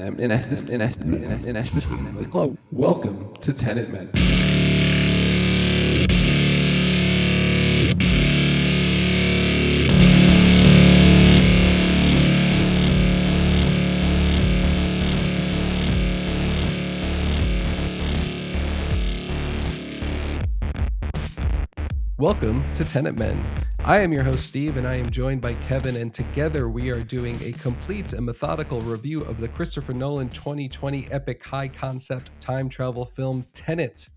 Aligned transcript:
in 0.00 0.30
essence, 0.30 0.62
in 0.62 0.80
essence, 0.80 1.04
in 1.04 1.24
essence, 1.24 1.46
in 1.46 1.56
essence, 1.56 1.86
like, 2.20 2.30
hello, 2.32 2.56
welcome 2.70 3.32
to 3.40 3.52
Tenet 3.52 3.90
Men. 3.90 4.79
Welcome 22.30 22.62
to 22.74 22.84
Tenet 22.84 23.18
Men. 23.18 23.44
I 23.80 23.98
am 23.98 24.12
your 24.12 24.22
host, 24.22 24.46
Steve, 24.46 24.76
and 24.76 24.86
I 24.86 24.94
am 24.94 25.10
joined 25.10 25.40
by 25.40 25.54
Kevin, 25.54 25.96
and 25.96 26.14
together 26.14 26.68
we 26.68 26.88
are 26.88 27.02
doing 27.02 27.36
a 27.42 27.50
complete 27.50 28.12
and 28.12 28.24
methodical 28.24 28.80
review 28.82 29.22
of 29.22 29.40
the 29.40 29.48
Christopher 29.48 29.94
Nolan 29.94 30.28
2020 30.28 31.08
epic 31.10 31.44
high 31.44 31.66
concept 31.66 32.30
time 32.38 32.68
travel 32.68 33.04
film 33.04 33.44
Tenet. 33.52 34.08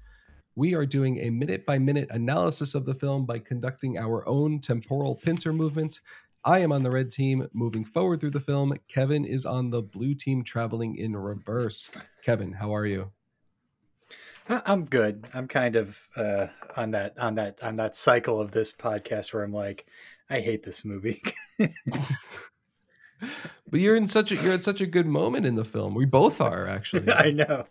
We 0.56 0.76
are 0.76 0.86
doing 0.86 1.22
a 1.22 1.32
minute 1.32 1.66
by 1.66 1.80
minute 1.80 2.08
analysis 2.12 2.76
of 2.76 2.86
the 2.86 2.94
film 2.94 3.26
by 3.26 3.40
conducting 3.40 3.98
our 3.98 4.28
own 4.28 4.60
temporal 4.60 5.16
pincer 5.16 5.52
movement. 5.52 6.00
I 6.46 6.60
am 6.60 6.72
on 6.72 6.84
the 6.84 6.92
red 6.92 7.10
team 7.10 7.48
moving 7.52 7.84
forward 7.84 8.20
through 8.20 8.30
the 8.30 8.40
film. 8.40 8.78
Kevin 8.88 9.26
is 9.26 9.44
on 9.44 9.72
the 9.72 9.82
blue 9.82 10.14
team 10.14 10.44
traveling 10.44 10.98
in 10.98 11.18
reverse. 11.18 11.90
Kevin, 12.24 12.52
how 12.52 12.76
are 12.76 12.86
you? 12.86 13.12
I'm 14.50 14.86
good. 14.86 15.26
I'm 15.34 15.48
kind 15.48 15.76
of 15.76 15.98
uh, 16.16 16.48
on 16.76 16.92
that 16.92 17.18
on 17.18 17.36
that 17.36 17.64
on 17.64 17.76
that 17.78 17.96
cycle 17.96 18.40
of 18.40 18.52
this 18.52 18.74
podcast 18.74 19.34
where 19.34 19.44
I'm 19.44 19.54
like, 19.54 19.86
I 20.30 20.42
hate 20.42 20.64
this 20.64 20.84
movie. 20.84 21.22
but 21.60 21.70
you're 23.72 23.96
in 23.96 24.08
such 24.08 24.32
a 24.32 24.36
you're 24.36 24.54
at 24.54 24.64
such 24.64 24.82
a 24.82 24.86
good 24.86 25.06
moment 25.06 25.46
in 25.46 25.56
the 25.56 25.66
film. 25.66 25.96
We 25.96 26.06
both 26.06 26.42
are 26.42 26.68
actually. 26.68 27.12
I 27.14 27.32
know. 27.32 27.66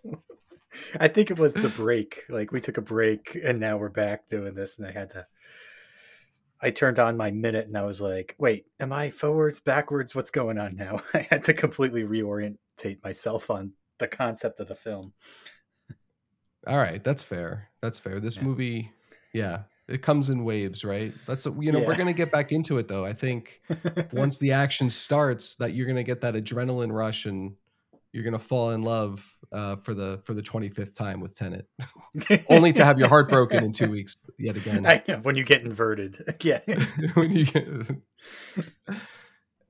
I 0.99 1.09
think 1.09 1.31
it 1.31 1.39
was 1.39 1.53
the 1.53 1.69
break. 1.69 2.25
Like 2.29 2.53
we 2.53 2.61
took 2.61 2.79
a 2.79 2.83
break 2.83 3.39
and 3.43 3.61
now 3.61 3.77
we're 3.77 3.91
back 3.91 4.29
doing 4.29 4.55
this, 4.55 4.79
and 4.79 4.87
I 4.87 4.93
had 4.93 5.11
to. 5.11 5.27
I 6.65 6.71
turned 6.71 7.01
on 7.01 7.17
my 7.17 7.33
minute 7.33 7.67
and 7.67 7.77
I 7.77 7.83
was 7.83 8.01
like, 8.01 8.35
"Wait, 8.39 8.67
am 8.81 8.93
I 8.93 9.11
forwards, 9.11 9.61
backwards? 9.61 10.15
What's 10.15 10.31
going 10.31 10.59
on 10.59 10.77
now?" 10.77 11.03
I 11.15 11.27
had 11.29 11.43
to 11.45 11.55
completely 11.55 12.05
reorientate 12.05 13.03
myself 13.03 13.51
on 13.51 13.73
the 13.99 14.09
concept 14.09 14.61
of 14.61 14.69
the 14.69 14.75
film. 14.75 15.13
All 16.67 16.79
right, 16.79 17.03
that's 17.03 17.23
fair. 17.23 17.69
That's 17.81 17.99
fair. 17.99 18.21
This 18.21 18.37
yeah. 18.37 18.43
movie, 18.43 18.93
yeah, 19.33 19.63
it 19.89 20.03
comes 20.03 20.31
in 20.31 20.45
waves, 20.45 20.85
right? 20.85 21.13
That's 21.27 21.47
you 21.47 21.73
know 21.73 21.81
yeah. 21.81 21.87
we're 21.87 21.97
gonna 21.97 22.13
get 22.13 22.31
back 22.31 22.53
into 22.53 22.79
it 22.79 22.89
though. 22.89 23.05
I 23.05 23.13
think 23.13 23.61
once 24.13 24.39
the 24.39 24.53
action 24.53 24.89
starts, 24.89 25.55
that 25.57 25.75
you're 25.75 25.87
gonna 25.87 26.03
get 26.03 26.21
that 26.21 26.35
adrenaline 26.35 26.93
rush 26.93 27.27
and 27.27 27.55
you're 28.13 28.25
gonna 28.25 28.39
fall 28.39 28.71
in 28.71 28.83
love 28.83 29.25
uh, 29.53 29.77
for 29.77 29.95
the 29.95 30.21
for 30.25 30.35
the 30.35 30.43
25th 30.43 30.95
time 30.95 31.21
with 31.21 31.35
Tenet, 31.35 31.67
only 32.49 32.73
to 32.73 32.85
have 32.85 32.99
your 32.99 33.09
heart 33.09 33.29
broken 33.29 33.65
in 33.65 33.73
two 33.73 33.91
weeks 33.91 34.17
yet 34.39 34.57
again. 34.57 34.87
I 34.87 35.03
know, 35.09 35.19
when 35.19 35.37
you 35.37 35.45
get 35.45 35.63
inverted, 35.63 36.37
yeah. 36.43 36.61
when 37.15 37.33
you 37.33 37.47
get. 37.47 37.67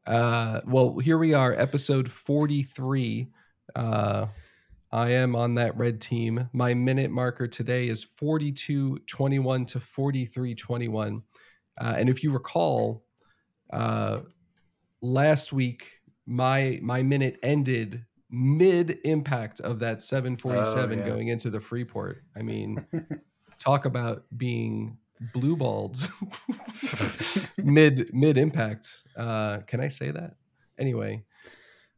Uh, 0.07 0.61
well, 0.67 0.99
here 0.99 1.17
we 1.17 1.33
are, 1.33 1.55
episode 1.55 2.11
43. 2.11 3.29
Uh, 3.75 4.27
I 4.93 5.11
am 5.11 5.35
on 5.35 5.55
that 5.55 5.77
red 5.77 6.01
team. 6.01 6.49
My 6.53 6.75
minute 6.75 7.11
marker 7.11 7.49
today 7.49 7.89
is 7.89 8.07
42.21 8.21 9.67
to 9.69 9.81
43.21. 9.81 11.23
Uh, 11.81 11.95
and 11.97 12.11
if 12.11 12.23
you 12.23 12.31
recall, 12.31 13.05
uh, 13.73 14.21
last 15.01 15.53
week 15.53 15.87
my 16.27 16.79
my 16.83 17.03
minute 17.03 17.39
ended 17.43 18.05
mid 18.31 18.99
impact 19.05 19.61
of 19.61 19.79
that 19.81 20.03
747 20.03 20.99
oh, 20.99 21.03
yeah. 21.03 21.09
going 21.09 21.29
into 21.29 21.51
the 21.51 21.61
Freeport. 21.61 22.23
I 22.37 22.43
mean, 22.43 22.85
talk 23.59 23.85
about 23.85 24.25
being 24.37 24.99
blue 25.33 25.57
balled 25.57 26.11
mid 27.57 28.13
mid 28.13 28.39
impact. 28.39 29.05
Uh, 29.17 29.59
can 29.67 29.81
I 29.81 29.89
say 29.89 30.11
that? 30.11 30.37
Anyway, 30.79 31.25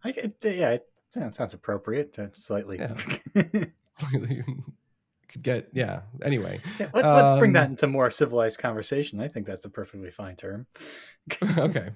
I 0.04 0.14
yeah, 0.42 0.78
Sounds, 1.14 1.36
sounds 1.36 1.54
appropriate. 1.54 2.18
Uh, 2.18 2.26
slightly. 2.34 2.78
Yeah. 2.78 2.94
slightly. 3.92 4.44
Could 5.28 5.42
get 5.42 5.68
yeah. 5.72 6.00
Anyway, 6.24 6.60
yeah, 6.78 6.88
let, 6.92 7.04
us 7.04 7.32
um, 7.32 7.38
bring 7.38 7.52
that 7.52 7.66
um, 7.66 7.70
into 7.72 7.86
more 7.86 8.10
civilized 8.10 8.58
conversation. 8.58 9.20
I 9.20 9.28
think 9.28 9.46
that's 9.46 9.64
a 9.64 9.70
perfectly 9.70 10.10
fine 10.10 10.34
term. 10.34 10.66
okay. 11.56 11.90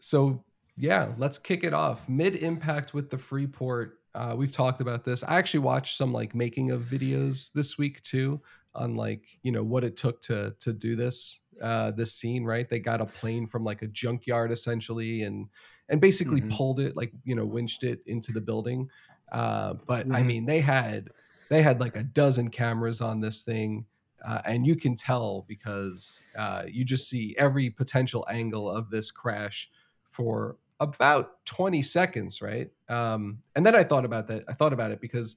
So 0.00 0.44
yeah, 0.76 1.12
let's 1.16 1.38
kick 1.38 1.62
it 1.62 1.72
off. 1.72 2.08
Mid 2.08 2.36
impact 2.36 2.92
with 2.92 3.08
the 3.08 3.18
Freeport. 3.18 3.98
Uh, 4.14 4.34
we've 4.36 4.52
talked 4.52 4.80
about 4.80 5.04
this. 5.04 5.22
I 5.22 5.38
actually 5.38 5.60
watched 5.60 5.96
some 5.96 6.12
like 6.12 6.34
making 6.34 6.72
of 6.72 6.82
videos 6.82 7.52
this 7.52 7.78
week 7.78 8.02
too 8.02 8.40
on 8.74 8.96
like 8.96 9.22
you 9.42 9.52
know 9.52 9.62
what 9.62 9.84
it 9.84 9.96
took 9.96 10.20
to 10.20 10.54
to 10.60 10.72
do 10.72 10.96
this 10.96 11.40
uh 11.62 11.90
this 11.92 12.12
scene 12.12 12.44
right 12.44 12.68
they 12.68 12.78
got 12.78 13.00
a 13.00 13.06
plane 13.06 13.46
from 13.46 13.64
like 13.64 13.80
a 13.80 13.86
junkyard 13.86 14.52
essentially 14.52 15.22
and 15.22 15.48
and 15.88 16.00
basically 16.00 16.40
mm-hmm. 16.40 16.56
pulled 16.56 16.80
it 16.80 16.96
like 16.96 17.12
you 17.24 17.34
know 17.34 17.44
winched 17.44 17.82
it 17.82 18.00
into 18.06 18.32
the 18.32 18.40
building 18.40 18.88
uh, 19.32 19.74
but 19.86 20.04
mm-hmm. 20.06 20.16
i 20.16 20.22
mean 20.22 20.44
they 20.44 20.60
had 20.60 21.10
they 21.48 21.62
had 21.62 21.80
like 21.80 21.96
a 21.96 22.02
dozen 22.02 22.48
cameras 22.48 23.00
on 23.00 23.20
this 23.20 23.42
thing 23.42 23.84
uh, 24.26 24.40
and 24.44 24.66
you 24.66 24.74
can 24.74 24.96
tell 24.96 25.44
because 25.46 26.20
uh, 26.36 26.62
you 26.66 26.84
just 26.84 27.08
see 27.08 27.34
every 27.38 27.70
potential 27.70 28.26
angle 28.30 28.68
of 28.68 28.90
this 28.90 29.10
crash 29.10 29.70
for 30.10 30.56
about 30.80 31.44
20 31.46 31.82
seconds 31.82 32.42
right 32.42 32.70
um, 32.88 33.38
and 33.54 33.64
then 33.64 33.74
i 33.74 33.82
thought 33.82 34.04
about 34.04 34.26
that 34.26 34.44
i 34.48 34.52
thought 34.52 34.72
about 34.72 34.90
it 34.90 35.00
because 35.00 35.36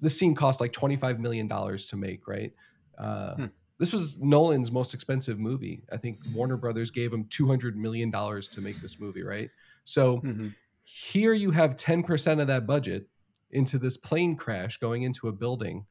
this 0.00 0.18
scene 0.18 0.34
cost 0.34 0.60
like 0.60 0.72
25 0.72 1.20
million 1.20 1.46
dollars 1.46 1.86
to 1.86 1.96
make 1.96 2.26
right 2.26 2.52
uh, 2.98 3.34
hmm. 3.34 3.46
this 3.78 3.92
was 3.92 4.18
nolan's 4.18 4.70
most 4.70 4.92
expensive 4.92 5.38
movie 5.38 5.82
i 5.92 5.96
think 5.96 6.18
warner 6.34 6.56
brothers 6.56 6.90
gave 6.90 7.12
him 7.12 7.24
200 7.30 7.76
million 7.76 8.10
dollars 8.10 8.48
to 8.48 8.60
make 8.60 8.76
this 8.82 9.00
movie 9.00 9.22
right 9.22 9.50
so 9.84 10.18
mm-hmm. 10.18 10.48
here 10.82 11.32
you 11.32 11.50
have 11.50 11.76
10% 11.76 12.40
of 12.40 12.46
that 12.46 12.66
budget 12.66 13.06
into 13.50 13.78
this 13.78 13.96
plane 13.96 14.36
crash 14.36 14.78
going 14.78 15.02
into 15.02 15.28
a 15.28 15.32
building, 15.32 15.86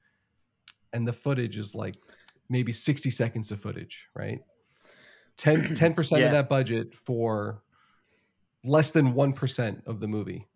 and 0.92 1.08
the 1.08 1.14
footage 1.14 1.58
is 1.58 1.74
like 1.74 1.96
maybe 2.50 2.74
60 2.74 3.10
seconds 3.10 3.52
of 3.52 3.62
footage, 3.62 4.08
right? 4.16 4.40
10 5.38 5.76
percent 5.96 6.22
yeah. 6.22 6.28
of 6.28 6.32
that 6.34 6.50
budget 6.50 6.94
for 6.94 7.64
less 8.64 8.92
than 8.92 9.14
1% 9.14 9.88
of 9.88 10.00
the 10.00 10.08
movie. 10.08 10.48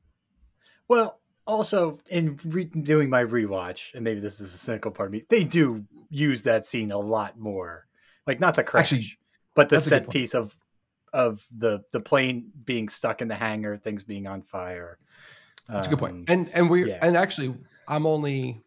Well, 0.88 1.20
also 1.46 2.00
in 2.10 2.40
re- 2.46 2.66
doing 2.66 3.10
my 3.10 3.24
rewatch, 3.24 3.94
and 3.94 4.04
maybe 4.04 4.20
this 4.20 4.40
is 4.40 4.54
a 4.54 4.58
cynical 4.58 4.92
part 4.92 5.08
of 5.08 5.14
me, 5.14 5.24
they 5.30 5.44
do 5.44 5.86
use 6.10 6.44
that 6.44 6.66
scene 6.66 6.92
a 6.92 6.98
lot 6.98 7.40
more. 7.40 7.88
Like 8.26 8.40
not 8.40 8.56
the 8.56 8.64
crash, 8.64 8.94
Actually, 8.94 9.18
but 9.56 9.70
the 9.70 9.80
set 9.80 10.10
piece 10.10 10.36
of 10.36 10.56
of 11.14 11.46
the 11.56 11.82
the 11.92 12.00
plane 12.00 12.52
being 12.66 12.90
stuck 12.90 13.22
in 13.22 13.28
the 13.28 13.36
hangar, 13.36 13.78
things 13.78 14.04
being 14.04 14.28
on 14.28 14.42
fire. 14.42 14.98
That's 15.68 15.88
um, 15.88 15.94
a 15.94 15.96
good 15.96 16.00
point. 16.00 16.14
Um, 16.14 16.26
and 16.28 16.50
and 16.54 16.70
we 16.70 16.90
yeah. 16.90 17.00
and 17.02 17.18
actually, 17.18 17.56
I'm 17.88 18.06
only 18.06 18.64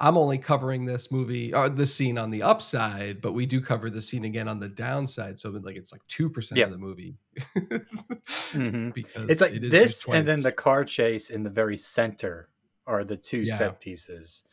I'm 0.00 0.16
only 0.16 0.38
covering 0.38 0.84
this 0.84 1.10
movie 1.10 1.54
or 1.54 1.64
uh, 1.64 1.68
this 1.68 1.94
scene 1.94 2.18
on 2.18 2.30
the 2.30 2.42
upside, 2.42 3.20
but 3.20 3.32
we 3.32 3.46
do 3.46 3.60
cover 3.60 3.90
the 3.90 4.02
scene 4.02 4.24
again 4.24 4.48
on 4.48 4.58
the 4.58 4.68
downside. 4.68 5.38
So 5.38 5.50
like 5.50 5.76
it's 5.76 5.92
like 5.92 6.06
two 6.08 6.28
percent 6.28 6.60
of 6.60 6.70
the 6.70 6.78
movie. 6.78 7.16
mm-hmm. 7.56 8.90
Because 8.94 9.28
it's 9.28 9.40
like 9.40 9.52
it 9.52 9.70
this, 9.70 10.06
and 10.08 10.26
then 10.26 10.42
the 10.42 10.52
car 10.52 10.84
chase 10.84 11.30
in 11.30 11.42
the 11.42 11.50
very 11.50 11.76
center 11.76 12.48
are 12.86 13.04
the 13.04 13.16
two 13.16 13.40
yeah. 13.40 13.56
set 13.56 13.80
pieces 13.80 14.44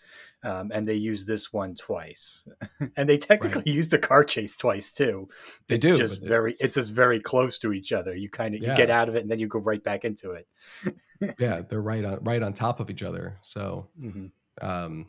um, 0.44 0.72
and 0.74 0.88
they 0.88 0.96
use 0.96 1.26
this 1.26 1.54
one 1.54 1.76
twice, 1.76 2.48
and 2.96 3.08
they 3.08 3.18
technically 3.18 3.60
right. 3.60 3.76
use 3.76 3.90
the 3.90 4.00
car 4.00 4.24
chase 4.24 4.58
twice 4.58 4.92
too. 4.92 5.30
They 5.68 5.76
it's 5.76 5.86
do. 5.86 5.98
Just 5.98 6.24
very, 6.24 6.56
it's 6.60 6.76
just 6.76 6.94
very 6.94 7.20
close 7.20 7.60
to 7.60 7.72
each 7.72 7.92
other. 7.92 8.16
You 8.16 8.30
kind 8.30 8.56
of 8.56 8.62
yeah. 8.62 8.72
you 8.72 8.78
get 8.78 8.90
out 8.90 9.08
of 9.08 9.16
it, 9.16 9.22
and 9.22 9.30
then 9.30 9.40
you 9.40 9.48
go 9.48 9.60
right 9.60 9.84
back 9.84 10.04
into 10.04 10.32
it. 10.32 10.48
yeah, 11.40 11.62
they're 11.62 11.82
right 11.82 12.04
on 12.04 12.24
right 12.24 12.42
on 12.42 12.54
top 12.54 12.80
of 12.80 12.90
each 12.90 13.04
other. 13.04 13.38
So, 13.44 13.88
mm-hmm. 14.02 14.28
um, 14.68 15.08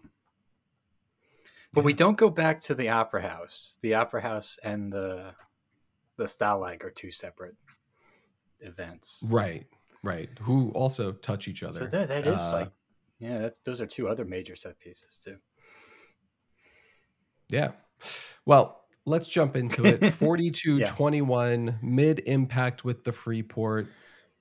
but 1.72 1.80
yeah. 1.80 1.86
we 1.86 1.92
don't 1.94 2.18
go 2.18 2.28
back 2.28 2.60
to 2.62 2.74
the 2.74 2.90
opera 2.90 3.22
house. 3.22 3.78
The 3.80 3.94
opera 3.94 4.20
house 4.20 4.58
and 4.62 4.92
the 4.92 5.32
the 6.18 6.24
Stalag 6.24 6.84
are 6.84 6.90
two 6.90 7.10
separate 7.10 7.56
events. 8.60 9.24
Right. 9.30 9.66
Right. 10.02 10.28
Who 10.40 10.72
also 10.72 11.12
touch 11.12 11.46
each 11.46 11.62
other. 11.62 11.78
So 11.78 11.86
that, 11.86 12.08
that 12.08 12.26
is 12.26 12.40
uh, 12.40 12.52
like 12.52 12.70
yeah, 13.22 13.38
that's 13.38 13.60
those 13.60 13.80
are 13.80 13.86
two 13.86 14.08
other 14.08 14.24
major 14.24 14.56
set 14.56 14.80
pieces 14.80 15.18
too. 15.24 15.36
Yeah. 17.48 17.70
Well, 18.46 18.82
let's 19.06 19.28
jump 19.28 19.56
into 19.56 19.84
it. 19.86 20.14
42 20.14 20.78
yeah. 20.78 20.86
21 20.86 21.78
mid 21.82 22.22
impact 22.26 22.84
with 22.84 23.04
the 23.04 23.12
Freeport. 23.12 23.86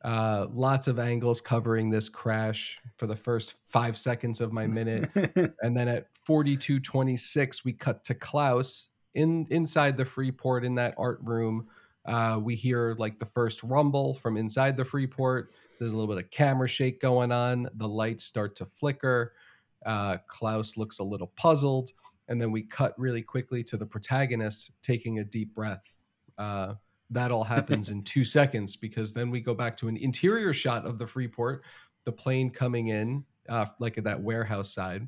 Uh, 0.03 0.47
lots 0.51 0.87
of 0.87 0.97
angles 0.97 1.41
covering 1.41 1.91
this 1.91 2.09
crash 2.09 2.79
for 2.97 3.05
the 3.05 3.15
first 3.15 3.53
five 3.69 3.95
seconds 3.95 4.41
of 4.41 4.51
my 4.51 4.65
minute. 4.65 5.11
and 5.61 5.77
then 5.77 5.87
at 5.87 6.07
42 6.25 6.79
26, 6.79 7.63
we 7.63 7.73
cut 7.73 8.03
to 8.05 8.15
Klaus 8.15 8.87
in 9.13 9.45
inside 9.51 9.95
the 9.95 10.05
Freeport 10.05 10.65
in 10.65 10.73
that 10.75 10.95
art 10.97 11.19
room. 11.21 11.67
Uh, 12.07 12.39
we 12.41 12.55
hear 12.55 12.95
like 12.97 13.19
the 13.19 13.27
first 13.27 13.61
rumble 13.61 14.15
from 14.15 14.37
inside 14.37 14.75
the 14.75 14.85
Freeport 14.85 15.51
There's 15.81 15.93
a 15.93 15.95
little 15.95 16.13
bit 16.13 16.23
of 16.23 16.29
camera 16.29 16.67
shake 16.67 17.01
going 17.01 17.31
on. 17.31 17.67
The 17.77 17.87
lights 17.87 18.23
start 18.23 18.55
to 18.57 18.67
flicker. 18.67 19.33
Uh, 19.83 20.17
Klaus 20.27 20.77
looks 20.77 20.99
a 20.99 21.03
little 21.03 21.31
puzzled, 21.35 21.89
and 22.27 22.39
then 22.39 22.51
we 22.51 22.61
cut 22.61 22.93
really 22.99 23.23
quickly 23.23 23.63
to 23.63 23.77
the 23.77 23.85
protagonist 23.87 24.69
taking 24.83 25.17
a 25.17 25.23
deep 25.23 25.55
breath. 25.55 25.81
Uh, 26.37 26.75
that 27.09 27.31
all 27.31 27.43
happens 27.43 27.89
in 27.89 28.03
two 28.03 28.23
seconds 28.23 28.75
because 28.75 29.11
then 29.11 29.31
we 29.31 29.41
go 29.41 29.55
back 29.55 29.75
to 29.77 29.87
an 29.87 29.97
interior 29.97 30.53
shot 30.53 30.85
of 30.85 30.99
the 30.99 31.07
Freeport, 31.07 31.63
the 32.03 32.11
plane 32.11 32.51
coming 32.51 32.89
in, 32.89 33.25
uh, 33.49 33.65
like 33.79 33.97
at 33.97 34.03
that 34.03 34.21
warehouse 34.21 34.71
side. 34.71 35.07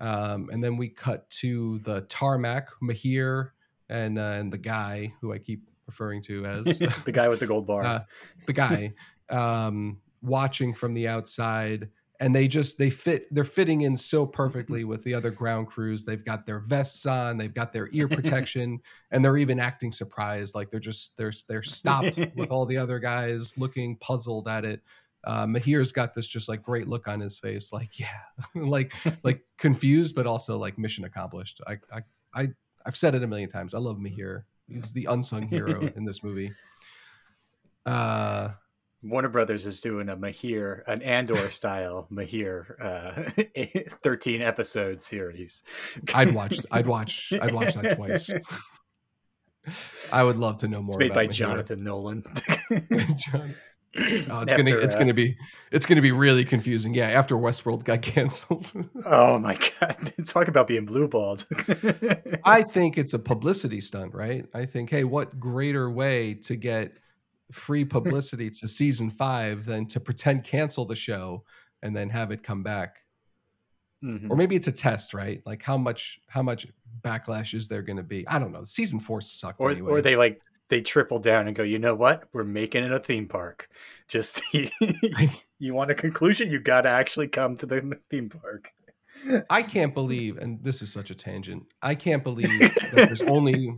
Um, 0.00 0.50
and 0.50 0.64
then 0.64 0.76
we 0.76 0.88
cut 0.88 1.30
to 1.30 1.78
the 1.84 2.00
tarmac, 2.08 2.70
Mahir, 2.82 3.50
and 3.88 4.18
uh, 4.18 4.34
and 4.34 4.52
the 4.52 4.58
guy 4.58 5.14
who 5.20 5.32
I 5.32 5.38
keep 5.38 5.62
referring 5.86 6.22
to 6.22 6.44
as 6.44 6.64
the 7.04 7.12
guy 7.12 7.28
with 7.28 7.38
the 7.38 7.46
gold 7.46 7.68
bar. 7.68 7.84
uh, 7.84 8.00
the 8.48 8.52
guy 8.52 8.92
um, 9.30 10.00
watching 10.22 10.74
from 10.74 10.92
the 10.92 11.06
outside 11.06 11.88
and 12.20 12.34
they 12.34 12.48
just 12.48 12.78
they 12.78 12.88
fit 12.88 13.32
they're 13.34 13.44
fitting 13.44 13.82
in 13.82 13.96
so 13.96 14.24
perfectly 14.24 14.84
with 14.84 15.04
the 15.04 15.12
other 15.12 15.30
ground 15.30 15.66
crews 15.66 16.04
they've 16.04 16.24
got 16.24 16.46
their 16.46 16.60
vests 16.60 17.04
on 17.04 17.36
they've 17.36 17.52
got 17.52 17.72
their 17.74 17.90
ear 17.92 18.08
protection 18.16 18.80
and 19.10 19.24
they're 19.24 19.36
even 19.36 19.60
acting 19.60 19.92
surprised 19.92 20.54
like 20.54 20.70
they're 20.70 20.80
just 20.80 21.16
they're 21.18 21.32
they're 21.48 21.62
stopped 21.62 22.18
with 22.36 22.50
all 22.50 22.64
the 22.64 22.76
other 22.76 22.98
guys 22.98 23.56
looking 23.58 23.96
puzzled 23.96 24.48
at 24.48 24.64
it 24.64 24.80
uh, 25.26 25.44
Mahir's 25.44 25.90
got 25.90 26.14
this 26.14 26.26
just 26.26 26.48
like 26.48 26.62
great 26.62 26.86
look 26.86 27.08
on 27.08 27.18
his 27.18 27.36
face, 27.36 27.72
like 27.72 27.98
yeah, 27.98 28.20
like 28.54 28.92
like 29.24 29.42
confused, 29.58 30.14
but 30.14 30.26
also 30.26 30.56
like 30.56 30.78
mission 30.78 31.04
accomplished. 31.04 31.60
I 31.66 31.78
I 31.92 32.02
I 32.32 32.48
I've 32.86 32.96
said 32.96 33.16
it 33.16 33.24
a 33.24 33.26
million 33.26 33.50
times. 33.50 33.74
I 33.74 33.78
love 33.78 33.98
Mahir. 33.98 34.44
He's 34.68 34.92
the 34.92 35.06
unsung 35.06 35.48
hero 35.48 35.90
in 35.96 36.04
this 36.04 36.22
movie. 36.22 36.52
Uh, 37.84 38.50
Warner 39.02 39.28
Brothers 39.28 39.66
is 39.66 39.80
doing 39.80 40.08
a 40.08 40.16
Mahir, 40.16 40.82
an 40.86 41.02
Andor 41.02 41.50
style 41.50 42.08
Mahir, 42.10 42.74
uh, 42.80 43.90
thirteen 44.02 44.42
episode 44.42 45.02
series. 45.02 45.62
I'd 46.14 46.34
watch. 46.34 46.58
I'd 46.70 46.86
watch. 46.86 47.32
I'd 47.40 47.52
watch 47.52 47.74
that 47.74 47.96
twice. 47.96 48.32
I 50.12 50.22
would 50.24 50.36
love 50.36 50.58
to 50.58 50.68
know 50.68 50.80
more. 50.82 50.94
It's 50.94 50.98
made 50.98 51.14
by 51.14 51.26
Mahir. 51.26 51.32
Jonathan 51.32 51.84
Nolan. 51.84 52.22
John- 53.16 53.54
Oh, 53.98 54.40
it's 54.40 54.52
gonna 54.52 54.76
it's 54.76 54.94
uh, 54.94 54.98
gonna 54.98 55.14
be 55.14 55.34
it's 55.72 55.86
gonna 55.86 56.02
be 56.02 56.12
really 56.12 56.44
confusing. 56.44 56.92
Yeah, 56.92 57.08
after 57.08 57.34
Westworld 57.34 57.84
got 57.84 58.02
canceled. 58.02 58.70
oh 59.06 59.38
my 59.38 59.58
god! 59.80 60.12
Talk 60.26 60.48
about 60.48 60.66
being 60.66 60.84
blue 60.84 61.08
balled. 61.08 61.46
I 62.44 62.62
think 62.62 62.98
it's 62.98 63.14
a 63.14 63.18
publicity 63.18 63.80
stunt, 63.80 64.12
right? 64.12 64.44
I 64.52 64.66
think, 64.66 64.90
hey, 64.90 65.04
what 65.04 65.40
greater 65.40 65.90
way 65.90 66.34
to 66.34 66.56
get 66.56 66.92
free 67.52 67.84
publicity 67.96 68.50
to 68.50 68.68
season 68.68 69.10
five 69.10 69.64
than 69.64 69.86
to 69.86 70.00
pretend 70.00 70.44
cancel 70.44 70.84
the 70.84 70.96
show 70.96 71.44
and 71.82 71.94
then 71.94 72.08
have 72.10 72.30
it 72.30 72.42
come 72.42 72.62
back? 72.62 72.96
Mhm. 74.04 74.30
Or 74.30 74.36
maybe 74.36 74.56
it's 74.56 74.66
a 74.66 74.72
test, 74.72 75.14
right? 75.14 75.42
Like 75.46 75.62
how 75.62 75.76
much 75.78 76.20
how 76.28 76.42
much 76.42 76.66
backlash 77.02 77.54
is 77.54 77.68
there 77.68 77.82
going 77.82 77.96
to 77.96 78.02
be? 78.02 78.26
I 78.28 78.38
don't 78.38 78.52
know. 78.52 78.64
Season 78.64 78.98
four 79.00 79.20
sucked 79.20 79.62
or 79.62 79.70
anyway. 79.70 79.90
or 79.90 80.02
they 80.02 80.16
like 80.16 80.40
they 80.68 80.80
triple 80.80 81.18
down 81.18 81.46
and 81.46 81.56
go, 81.56 81.62
you 81.62 81.78
know 81.78 81.94
what? 81.94 82.24
We're 82.32 82.44
making 82.44 82.84
it 82.84 82.92
a 82.92 82.98
theme 82.98 83.28
park. 83.28 83.68
Just 84.08 84.42
you 84.52 85.74
want 85.74 85.90
a 85.90 85.94
conclusion, 85.94 86.50
you 86.50 86.58
got 86.60 86.82
to 86.82 86.88
actually 86.88 87.28
come 87.28 87.56
to 87.56 87.66
the 87.66 87.98
theme 88.10 88.28
park. 88.28 88.72
I 89.48 89.62
can't 89.62 89.94
believe, 89.94 90.36
and 90.36 90.62
this 90.62 90.82
is 90.82 90.92
such 90.92 91.10
a 91.10 91.14
tangent. 91.14 91.64
I 91.80 91.94
can't 91.94 92.22
believe 92.22 92.58
that 92.58 92.90
there's 92.92 93.22
only 93.22 93.72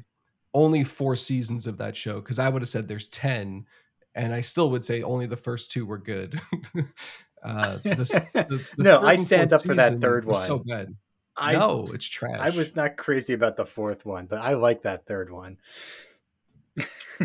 only 0.55 0.85
four 0.85 1.17
seasons 1.17 1.67
of 1.67 1.79
that 1.79 1.97
show 1.97 2.21
because 2.21 2.39
I 2.39 2.49
would 2.49 2.63
have 2.63 2.69
said 2.69 2.89
there's 2.89 3.09
ten, 3.09 3.67
and 4.15 4.33
I 4.33 4.41
still 4.41 4.71
would 4.71 4.85
say 4.85 5.03
only 5.03 5.27
the 5.27 5.37
first 5.37 5.71
two 5.71 5.87
were 5.87 5.99
good. 5.99 6.41
uh, 7.43 7.79
this, 7.83 8.11
the, 8.11 8.65
the 8.77 8.83
No, 8.83 9.01
I 9.01 9.17
stand 9.17 9.53
up 9.53 9.63
for 9.63 9.75
that 9.75 10.01
third 10.01 10.25
was 10.25 10.45
So 10.45 10.57
one. 10.57 10.65
bad. 10.67 10.97
I 11.37 11.53
no, 11.53 11.87
it's 11.93 12.07
trash. 12.07 12.39
I 12.41 12.51
was 12.51 12.75
not 12.75 12.97
crazy 12.97 13.33
about 13.33 13.57
the 13.57 13.67
fourth 13.67 14.05
one, 14.05 14.27
but 14.27 14.41
I 14.41 14.55
like 14.55 14.83
that 14.83 15.07
third 15.07 15.31
one. 15.31 15.59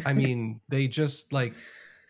I 0.05 0.13
mean, 0.13 0.61
they 0.69 0.87
just 0.87 1.33
like 1.33 1.53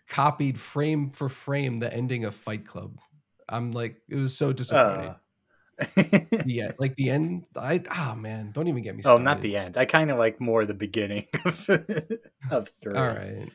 copied 0.10 0.60
frame 0.60 1.12
for 1.12 1.30
frame 1.30 1.78
the 1.78 1.94
ending 1.94 2.26
of 2.26 2.36
Fight 2.36 2.68
Club. 2.68 3.00
I'm 3.48 3.72
like, 3.72 4.02
it 4.10 4.16
was 4.16 4.36
so 4.36 4.52
disappointing. 4.52 5.10
Uh, 5.10 5.16
yeah, 6.46 6.72
like 6.80 6.96
the 6.96 7.10
end. 7.10 7.46
I 7.56 7.82
oh 7.96 8.16
man, 8.16 8.52
don't 8.54 8.68
even 8.68 8.84
get 8.84 8.96
me. 8.96 9.04
oh, 9.06 9.18
not 9.18 9.42
the 9.42 9.58
end. 9.58 9.78
I 9.78 9.86
kind 9.86 10.12
of 10.12 10.18
like 10.18 10.40
more 10.40 10.66
the 10.66 10.74
beginning 10.74 11.28
of, 11.46 11.70
of 12.52 12.72
three. 12.82 12.96
All 12.96 13.08
right. 13.08 13.50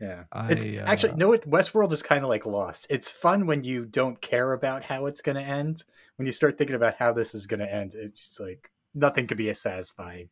Yeah. 0.00 0.24
I, 0.32 0.52
It's 0.52 0.64
actually 0.88 1.12
uh, 1.12 1.16
no. 1.16 1.28
What 1.28 1.48
Westworld 1.48 1.92
is 1.92 2.02
kind 2.02 2.24
of 2.24 2.30
like 2.30 2.46
Lost. 2.46 2.86
It's 2.90 3.10
fun 3.10 3.46
when 3.46 3.64
you 3.64 3.84
don't 3.84 4.20
care 4.20 4.52
about 4.52 4.84
how 4.84 5.06
it's 5.06 5.20
going 5.20 5.36
to 5.36 5.42
end. 5.42 5.84
When 6.16 6.26
you 6.26 6.32
start 6.32 6.56
thinking 6.56 6.76
about 6.76 6.94
how 6.96 7.12
this 7.12 7.34
is 7.34 7.46
going 7.46 7.60
to 7.60 7.72
end, 7.72 7.94
it's 7.94 8.28
just 8.28 8.40
like 8.40 8.70
nothing 8.94 9.26
could 9.26 9.36
be 9.36 9.50
as 9.50 9.60
satisfying. 9.60 10.30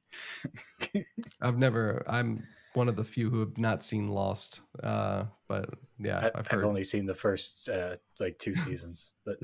I've 1.41 1.59
never. 1.59 2.03
I'm 2.07 2.45
one 2.75 2.89
of 2.89 2.97
the 2.97 3.05
few 3.05 3.29
who 3.29 3.41
have 3.41 3.59
not 3.59 3.85
seen 3.85 4.09
Lost. 4.09 4.61
Uh, 4.83 5.25
but 5.49 5.69
yeah, 5.99 6.31
I, 6.35 6.39
I've 6.39 6.49
I've 6.51 6.65
only 6.65 6.85
seen 6.85 7.07
the 7.07 7.15
first 7.15 7.69
uh, 7.69 7.97
like 8.21 8.39
two 8.39 8.57
seasons, 8.57 9.13
but 9.25 9.39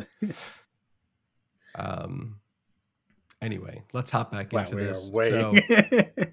Um. 1.75 2.37
Anyway, 3.43 3.83
let's 3.93 4.11
hop 4.11 4.33
back 4.33 4.53
wow, 4.53 4.61
into 4.61 4.77
this. 4.77 5.11
way. 5.13 5.29
So 5.29 5.55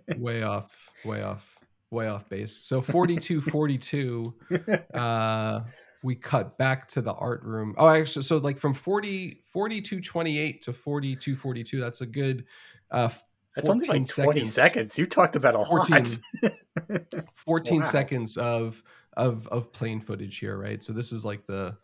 way 0.17 0.43
off, 0.43 0.71
way 1.03 1.21
off, 1.23 1.57
way 1.89 2.07
off 2.07 2.29
base. 2.29 2.55
So 2.55 2.81
42, 2.81 3.41
42. 3.51 4.33
Uh, 4.93 5.61
we 6.03 6.15
cut 6.15 6.57
back 6.57 6.87
to 6.89 7.01
the 7.01 7.11
art 7.13 7.43
room. 7.43 7.75
Oh, 7.77 7.89
actually, 7.89 8.23
so 8.23 8.37
like 8.37 8.57
from 8.59 8.73
40, 8.73 9.43
42, 9.51 9.99
28 9.99 10.61
to 10.61 10.73
42, 10.73 11.35
42. 11.35 11.79
That's 11.81 11.99
a 12.01 12.05
good. 12.05 12.45
Uh, 12.91 13.09
That's 13.57 13.67
only 13.69 13.85
14 13.87 14.03
like 14.03 14.09
twenty 14.25 14.45
seconds. 14.45 14.53
seconds. 14.53 14.97
You 14.97 15.05
talked 15.05 15.35
about 15.35 15.55
a 15.55 15.65
14. 15.65 16.05
lot. 16.43 17.23
14 17.45 17.81
Wow. 17.81 17.85
seconds 17.85 18.37
of 18.37 18.81
of 19.17 19.45
of 19.49 19.73
plane 19.73 19.99
footage 19.99 20.37
here 20.37 20.57
right 20.57 20.81
so 20.81 20.93
this 20.93 21.11
is 21.11 21.25
like 21.25 21.45
the 21.45 21.75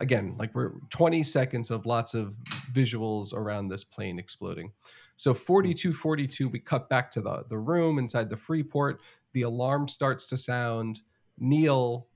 again 0.00 0.34
like 0.38 0.54
we're 0.54 0.72
20 0.90 1.22
seconds 1.22 1.70
of 1.70 1.86
lots 1.86 2.14
of 2.14 2.34
visuals 2.72 3.32
around 3.32 3.68
this 3.68 3.84
plane 3.84 4.18
exploding. 4.18 4.72
So 5.16 5.34
42 5.34 5.92
42 5.92 6.48
we 6.48 6.58
cut 6.58 6.88
back 6.88 7.10
to 7.12 7.20
the 7.20 7.44
the 7.48 7.58
room 7.58 7.98
inside 7.98 8.30
the 8.30 8.36
freeport. 8.36 9.00
The 9.32 9.42
alarm 9.42 9.88
starts 9.88 10.26
to 10.28 10.36
sound. 10.36 11.00
Neil 11.38 12.06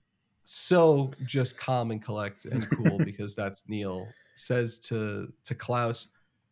so 0.45 1.11
just 1.25 1.57
calm 1.57 1.91
and 1.91 2.03
collect 2.03 2.45
and 2.45 2.69
cool 2.77 2.99
because 2.99 3.35
that's 3.35 3.65
neil 3.67 4.07
says 4.35 4.79
to 4.79 5.33
to 5.45 5.55
klaus 5.55 6.09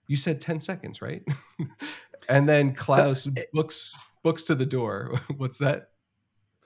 you 0.07 0.17
said 0.17 0.41
10 0.41 0.61
seconds 0.61 1.03
right? 1.03 1.23
And 2.29 2.49
then 2.49 2.73
klaus 2.73 3.29
books 3.53 3.97
books 4.23 4.43
to 4.45 4.55
the 4.55 4.67
door. 4.67 5.19
What's 5.37 5.59
that 5.59 5.91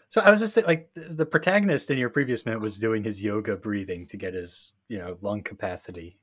So 0.08 0.20
I 0.20 0.30
was 0.30 0.40
just 0.40 0.56
like 0.56 0.90
the, 0.94 1.26
protagonist 1.26 1.90
in 1.90 1.98
your 1.98 2.10
previous 2.10 2.46
minute 2.46 2.60
was 2.60 2.78
doing 2.78 3.02
his 3.02 3.22
yoga 3.22 3.56
breathing 3.56 4.06
to 4.06 4.16
get 4.16 4.34
his, 4.34 4.72
you 4.88 4.98
know, 4.98 5.18
lung 5.20 5.42
capacity 5.42 6.18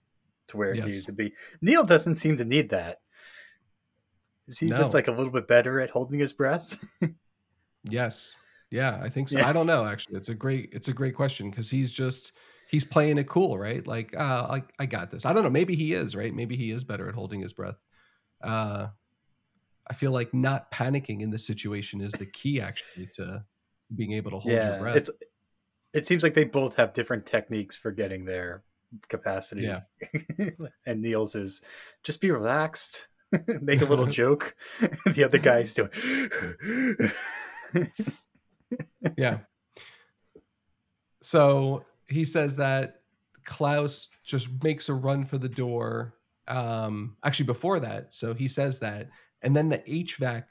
to 0.47 0.57
where 0.57 0.71
it 0.71 0.77
Yes. 0.77 0.85
needed 0.87 1.05
to 1.07 1.11
be. 1.11 1.33
Neil 1.61 1.83
doesn't 1.83 2.15
seem 2.15 2.37
to 2.37 2.45
need 2.45 2.69
that. 2.69 3.01
Is 4.47 4.59
he 4.59 4.69
just 4.69 4.93
like 4.93 5.07
a 5.07 5.11
little 5.11 5.31
bit 5.31 5.47
better 5.47 5.79
at 5.79 5.89
holding 5.89 6.19
his 6.19 6.33
breath? 6.33 6.83
Yes. 7.89 8.35
Yeah, 8.71 8.99
I 9.03 9.09
think 9.09 9.27
so. 9.29 9.37
Yeah. 9.37 9.49
I 9.49 9.53
don't 9.53 9.67
know 9.67 9.85
actually. 9.85 10.15
It's 10.15 10.29
a 10.29 10.33
great 10.33 10.69
it's 10.71 10.87
a 10.87 10.93
great 10.93 11.15
question 11.15 11.49
because 11.49 11.69
he's 11.69 11.91
just 11.91 12.31
he's 12.69 12.85
playing 12.85 13.17
it 13.17 13.27
cool, 13.27 13.57
right? 13.57 13.85
Like, 13.85 14.15
uh, 14.17 14.47
I 14.49 14.63
I 14.79 14.85
got 14.85 15.11
this. 15.11 15.25
I 15.25 15.33
don't 15.33 15.43
know. 15.43 15.49
Maybe 15.49 15.75
he 15.75 15.93
is, 15.93 16.15
right? 16.15 16.33
Maybe 16.33 16.55
he 16.55 16.71
is 16.71 16.83
better 16.85 17.09
at 17.09 17.13
holding 17.15 17.41
his 17.41 17.51
breath. 17.51 17.75
Uh 18.41 18.87
I 19.87 19.93
feel 19.93 20.11
like 20.11 20.33
not 20.33 20.71
panicking 20.71 21.21
in 21.21 21.29
this 21.29 21.45
situation 21.45 21.99
is 21.99 22.13
the 22.13 22.25
key 22.25 22.61
actually 22.61 23.07
to 23.17 23.43
being 23.95 24.13
able 24.13 24.31
to 24.31 24.39
hold 24.39 24.53
your 24.53 24.79
breath. 24.79 24.95
it's. 24.97 25.09
It 25.93 26.07
seems 26.07 26.23
like 26.23 26.33
they 26.33 26.43
both 26.45 26.75
have 26.77 26.93
different 26.93 27.25
techniques 27.27 27.77
for 27.77 27.91
getting 27.91 28.25
their 28.25 28.63
capacity. 29.09 29.61
Yeah. 29.61 29.81
and 30.87 31.01
Neil's 31.03 31.35
is 31.35 31.61
just 32.03 32.19
be 32.19 32.31
relaxed, 32.31 33.07
make 33.61 33.81
a 33.81 33.85
little 33.85 34.05
joke. 34.21 34.55
the 35.05 35.23
other 35.23 35.37
guy's 35.37 35.71
doing. 35.73 35.91
yeah. 39.17 39.39
So 41.21 41.85
he 42.09 42.25
says 42.25 42.55
that 42.57 43.01
Klaus 43.45 44.07
just 44.25 44.49
makes 44.63 44.89
a 44.89 44.93
run 44.93 45.25
for 45.25 45.37
the 45.37 45.49
door. 45.49 46.15
Um, 46.47 47.15
actually, 47.23 47.45
before 47.45 47.79
that, 47.81 48.13
so 48.13 48.33
he 48.33 48.47
says 48.47 48.79
that, 48.79 49.09
and 49.41 49.55
then 49.55 49.69
the 49.69 49.77
HVAC 49.79 50.43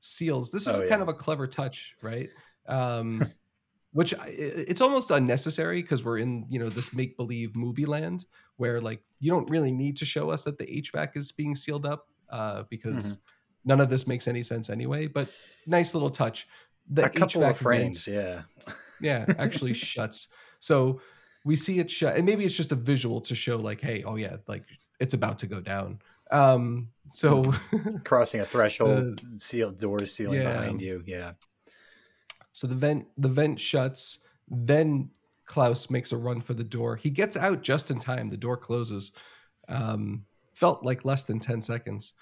seals. 0.00 0.50
This 0.50 0.66
is 0.66 0.76
Oh, 0.76 0.82
yeah. 0.82 0.88
kind 0.90 1.02
of 1.02 1.08
a 1.08 1.14
clever 1.14 1.46
touch, 1.46 1.94
right? 2.02 2.28
Um, 2.68 3.32
which 3.92 4.14
I- 4.14 4.28
it's 4.28 4.80
almost 4.80 5.10
unnecessary 5.10 5.82
because 5.82 6.02
we're 6.02 6.18
in 6.18 6.46
you 6.48 6.58
know 6.58 6.68
this 6.70 6.94
make 6.94 7.16
believe 7.16 7.54
movie 7.54 7.84
land 7.84 8.24
where 8.56 8.80
like 8.80 9.02
you 9.20 9.30
don't 9.30 9.48
really 9.50 9.70
need 9.72 9.96
to 9.98 10.04
show 10.04 10.30
us 10.30 10.44
that 10.44 10.58
the 10.58 10.64
HVAC 10.64 11.16
is 11.16 11.30
being 11.32 11.54
sealed 11.54 11.86
up 11.86 12.06
uh, 12.30 12.62
because 12.70 13.04
Mm-hmm. 13.16 13.68
none 13.68 13.80
of 13.80 13.90
this 13.90 14.06
makes 14.06 14.26
any 14.28 14.42
sense 14.42 14.70
anyway. 14.70 15.06
But 15.06 15.28
nice 15.66 15.94
little 15.94 16.10
touch. 16.10 16.48
The 16.90 17.04
a 17.04 17.10
couple 17.10 17.42
HVAC 17.42 17.50
of 17.50 17.58
frames, 17.58 18.06
yeah. 18.08 18.42
yeah, 19.00 19.26
actually 19.38 19.74
shuts. 19.74 20.28
So 20.58 21.00
we 21.44 21.56
see 21.56 21.78
it 21.78 21.90
shut, 21.90 22.16
and 22.16 22.24
maybe 22.24 22.44
it's 22.44 22.56
just 22.56 22.72
a 22.72 22.76
visual 22.76 23.20
to 23.22 23.34
show, 23.34 23.56
like, 23.56 23.80
hey, 23.80 24.02
oh 24.04 24.16
yeah, 24.16 24.36
like 24.48 24.64
it's 25.00 25.14
about 25.14 25.38
to 25.40 25.46
go 25.46 25.60
down. 25.60 25.98
Um, 26.30 26.88
so 27.10 27.52
crossing 28.04 28.40
a 28.40 28.46
threshold, 28.46 29.20
the, 29.20 29.38
sealed 29.38 29.78
doors 29.78 30.14
sealing 30.14 30.40
yeah. 30.40 30.52
behind 30.52 30.80
you. 30.80 31.02
Yeah. 31.06 31.32
So 32.52 32.66
the 32.66 32.74
vent 32.74 33.06
the 33.18 33.28
vent 33.28 33.58
shuts. 33.58 34.18
Then 34.48 35.10
Klaus 35.46 35.90
makes 35.90 36.12
a 36.12 36.16
run 36.16 36.40
for 36.40 36.54
the 36.54 36.64
door. 36.64 36.96
He 36.96 37.10
gets 37.10 37.36
out 37.36 37.62
just 37.62 37.90
in 37.90 37.98
time. 37.98 38.28
The 38.28 38.36
door 38.36 38.56
closes. 38.56 39.12
Um, 39.68 40.24
felt 40.52 40.84
like 40.84 41.04
less 41.04 41.22
than 41.22 41.40
ten 41.40 41.62
seconds. 41.62 42.12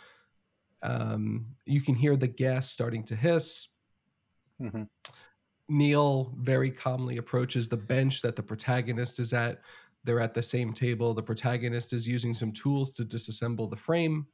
Um, 0.82 1.46
you 1.66 1.80
can 1.80 1.94
hear 1.94 2.16
the 2.16 2.28
gas 2.28 2.70
starting 2.70 3.04
to 3.04 3.16
hiss. 3.16 3.68
Mm-hmm. 4.60 4.84
Neil 5.68 6.34
very 6.38 6.70
calmly 6.70 7.18
approaches 7.18 7.68
the 7.68 7.76
bench 7.76 8.22
that 8.22 8.36
the 8.36 8.42
protagonist 8.42 9.20
is 9.20 9.32
at. 9.32 9.60
They're 10.04 10.20
at 10.20 10.34
the 10.34 10.42
same 10.42 10.72
table. 10.72 11.14
The 11.14 11.22
protagonist 11.22 11.92
is 11.92 12.08
using 12.08 12.34
some 12.34 12.52
tools 12.52 12.92
to 12.94 13.04
disassemble 13.04 13.70
the 13.70 13.76
frame. 13.76 14.26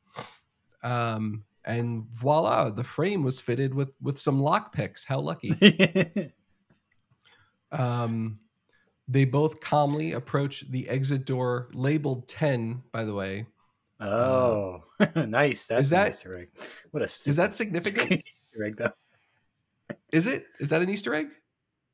Um, 0.82 1.44
and 1.66 2.06
voila, 2.14 2.70
the 2.70 2.84
frame 2.84 3.22
was 3.22 3.40
fitted 3.40 3.74
with 3.74 3.94
with 4.00 4.18
some 4.18 4.40
lock 4.40 4.72
picks. 4.72 5.04
How 5.04 5.18
lucky. 5.18 5.52
um, 7.72 8.38
they 9.08 9.24
both 9.24 9.60
calmly 9.60 10.12
approach 10.12 10.64
the 10.70 10.88
exit 10.88 11.24
door 11.24 11.68
labeled 11.72 12.28
10, 12.28 12.82
by 12.92 13.04
the 13.04 13.14
way. 13.14 13.46
Oh, 14.00 14.84
uh, 15.00 15.06
nice. 15.26 15.66
That's 15.66 15.82
is 15.82 15.90
that, 15.90 16.08
Easter 16.08 16.38
egg. 16.38 16.48
What 16.90 17.02
a 17.02 17.04
is 17.04 17.36
that 17.36 17.54
significant? 17.54 18.12
Easter 18.12 18.64
egg, 18.64 18.76
though. 18.76 18.92
Is 20.12 20.26
it? 20.26 20.46
Is 20.60 20.70
that 20.70 20.82
an 20.82 20.88
Easter 20.88 21.14
egg? 21.14 21.28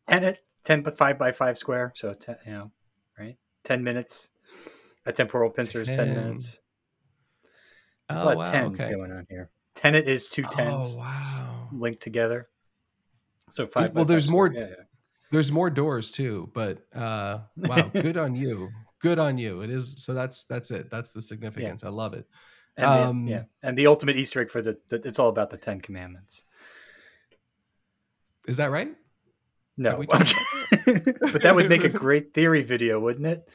And 0.08 0.24
it 0.24 0.44
10 0.64 0.82
by 0.82 0.90
5 0.90 1.18
by 1.18 1.32
5 1.32 1.58
square. 1.58 1.92
So, 1.94 2.12
10, 2.12 2.36
you 2.46 2.52
know, 2.52 2.70
right? 3.18 3.36
10 3.64 3.84
minutes. 3.84 4.30
A 5.06 5.12
temporal 5.12 5.50
pincer 5.50 5.80
is 5.80 5.88
10, 5.88 5.96
10 5.96 6.14
minutes. 6.14 6.60
There's 8.08 8.20
oh, 8.20 8.24
a 8.24 8.26
lot 8.26 8.36
wow, 8.36 8.42
of 8.42 8.52
tens 8.52 8.80
okay. 8.80 8.92
going 8.92 9.12
on 9.12 9.26
here. 9.28 9.50
Tenet 9.82 10.08
is 10.08 10.28
two 10.28 10.44
tens 10.44 10.94
oh, 10.96 11.00
wow. 11.00 11.68
linked 11.72 12.00
together. 12.00 12.48
So 13.50 13.66
five. 13.66 13.92
Well, 13.94 14.04
there's 14.04 14.30
more. 14.30 14.50
Yeah, 14.52 14.60
yeah. 14.60 14.74
There's 15.32 15.50
more 15.50 15.70
doors 15.70 16.12
too, 16.12 16.50
but 16.54 16.78
uh, 16.94 17.40
wow, 17.56 17.82
good 17.92 18.16
on 18.16 18.36
you. 18.36 18.70
Good 19.00 19.18
on 19.18 19.38
you. 19.38 19.62
It 19.62 19.70
is 19.70 20.04
so. 20.04 20.14
That's 20.14 20.44
that's 20.44 20.70
it. 20.70 20.88
That's 20.88 21.10
the 21.10 21.20
significance. 21.20 21.82
Yeah. 21.82 21.88
I 21.88 21.92
love 21.92 22.14
it. 22.14 22.26
And 22.76 22.86
um, 22.86 23.24
the, 23.24 23.30
yeah, 23.32 23.42
and 23.62 23.76
the 23.76 23.88
ultimate 23.88 24.16
Easter 24.16 24.40
egg 24.40 24.50
for 24.50 24.62
the, 24.62 24.78
the 24.88 24.96
it's 25.04 25.18
all 25.18 25.28
about 25.28 25.50
the 25.50 25.58
Ten 25.58 25.80
Commandments. 25.80 26.44
Is 28.46 28.58
that 28.58 28.70
right? 28.70 28.94
No, 29.76 30.04
but 30.08 31.42
that 31.42 31.54
would 31.54 31.68
make 31.68 31.82
a 31.82 31.88
great 32.04 32.34
theory 32.34 32.62
video, 32.62 33.00
wouldn't 33.00 33.26
it? 33.26 33.48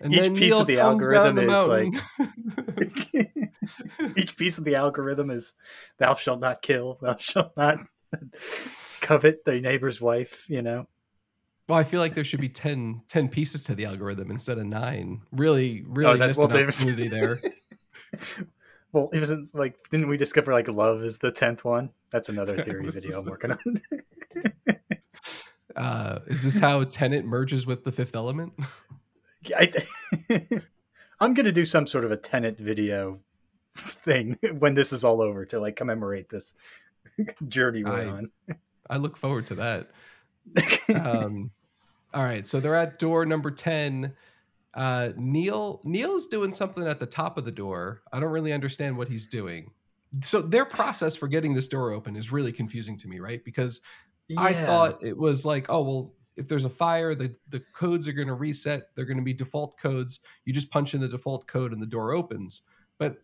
And 0.00 0.12
each 0.12 0.34
piece 0.34 0.52
Neil 0.52 0.60
of 0.60 0.66
the 0.66 0.78
algorithm 0.78 1.36
the 1.36 1.50
is 1.50 1.68
like 1.68 3.32
each 4.16 4.36
piece 4.36 4.58
of 4.58 4.64
the 4.64 4.74
algorithm 4.74 5.30
is 5.30 5.54
thou 5.98 6.14
shalt 6.14 6.40
not 6.40 6.62
kill, 6.62 6.98
thou 7.00 7.16
shalt 7.16 7.56
not 7.56 7.78
covet 9.00 9.44
thy 9.44 9.60
neighbor's 9.60 10.00
wife, 10.00 10.48
you 10.48 10.62
know. 10.62 10.86
Well, 11.68 11.78
I 11.78 11.84
feel 11.84 12.00
like 12.00 12.14
there 12.14 12.24
should 12.24 12.40
be 12.40 12.48
10, 12.48 13.02
10 13.08 13.28
pieces 13.28 13.64
to 13.64 13.74
the 13.74 13.86
algorithm 13.86 14.30
instead 14.30 14.58
of 14.58 14.66
nine. 14.66 15.22
Really, 15.32 15.84
really 15.88 16.20
oh, 16.20 16.26
missed 16.26 16.38
well, 16.38 16.48
an 16.48 16.62
opportunity 16.62 17.08
there. 17.08 17.40
well, 18.92 19.10
isn't 19.12 19.52
like 19.54 19.76
didn't 19.90 20.08
we 20.08 20.16
discover 20.16 20.52
like 20.52 20.68
love 20.68 21.02
is 21.02 21.18
the 21.18 21.32
tenth 21.32 21.64
one? 21.64 21.90
That's 22.10 22.28
another 22.28 22.62
theory 22.62 22.88
video 22.90 23.18
I'm 23.18 23.26
working 23.26 23.52
on. 23.52 23.82
uh, 25.76 26.20
is 26.26 26.44
this 26.44 26.58
how 26.58 26.84
Tenet 26.84 27.24
merges 27.24 27.66
with 27.66 27.82
the 27.82 27.90
Fifth 27.90 28.14
Element? 28.14 28.52
I, 29.56 29.72
I'm 31.20 31.34
gonna 31.34 31.52
do 31.52 31.64
some 31.64 31.86
sort 31.88 32.04
of 32.04 32.12
a 32.12 32.16
Tenet 32.16 32.58
video 32.58 33.20
thing 34.04 34.38
when 34.58 34.74
this 34.74 34.92
is 34.92 35.04
all 35.04 35.20
over 35.20 35.44
to 35.46 35.60
like 35.60 35.76
commemorate 35.76 36.28
this 36.28 36.54
journey 37.48 37.84
we're 37.84 37.92
I, 37.92 38.06
on. 38.06 38.30
I 38.88 38.96
look 38.96 39.16
forward 39.16 39.46
to 39.46 39.54
that. 39.56 39.90
um, 40.94 41.50
all 42.14 42.24
right, 42.24 42.46
so 42.46 42.60
they're 42.60 42.74
at 42.74 42.98
door 42.98 43.26
number 43.26 43.50
ten. 43.50 44.12
Uh, 44.74 45.10
Neil 45.16 45.80
Neil's 45.84 46.26
doing 46.26 46.52
something 46.52 46.86
at 46.86 47.00
the 47.00 47.06
top 47.06 47.38
of 47.38 47.44
the 47.44 47.52
door. 47.52 48.02
I 48.12 48.20
don't 48.20 48.30
really 48.30 48.52
understand 48.52 48.96
what 48.96 49.08
he's 49.08 49.26
doing. 49.26 49.70
So 50.22 50.40
their 50.40 50.64
process 50.64 51.16
for 51.16 51.28
getting 51.28 51.52
this 51.52 51.68
door 51.68 51.90
open 51.90 52.16
is 52.16 52.30
really 52.30 52.52
confusing 52.52 52.96
to 52.98 53.08
me, 53.08 53.18
right? 53.18 53.44
Because 53.44 53.80
yeah. 54.28 54.40
I 54.40 54.52
thought 54.64 55.02
it 55.02 55.16
was 55.16 55.44
like, 55.44 55.66
oh 55.68 55.82
well, 55.82 56.12
if 56.36 56.46
there's 56.48 56.64
a 56.64 56.70
fire, 56.70 57.14
the, 57.14 57.34
the 57.48 57.60
codes 57.72 58.06
are 58.06 58.12
going 58.12 58.28
to 58.28 58.34
reset. 58.34 58.90
They're 58.94 59.06
going 59.06 59.16
to 59.16 59.22
be 59.22 59.32
default 59.32 59.78
codes. 59.78 60.20
You 60.44 60.52
just 60.52 60.70
punch 60.70 60.94
in 60.94 61.00
the 61.00 61.08
default 61.08 61.46
code 61.46 61.72
and 61.72 61.80
the 61.80 61.86
door 61.86 62.12
opens. 62.12 62.62
But 62.98 63.22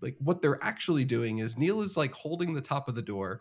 like 0.00 0.16
what 0.18 0.42
they're 0.42 0.62
actually 0.62 1.04
doing 1.04 1.38
is 1.38 1.56
Neil 1.56 1.82
is 1.82 1.96
like 1.96 2.12
holding 2.12 2.54
the 2.54 2.60
top 2.60 2.88
of 2.88 2.94
the 2.94 3.02
door. 3.02 3.40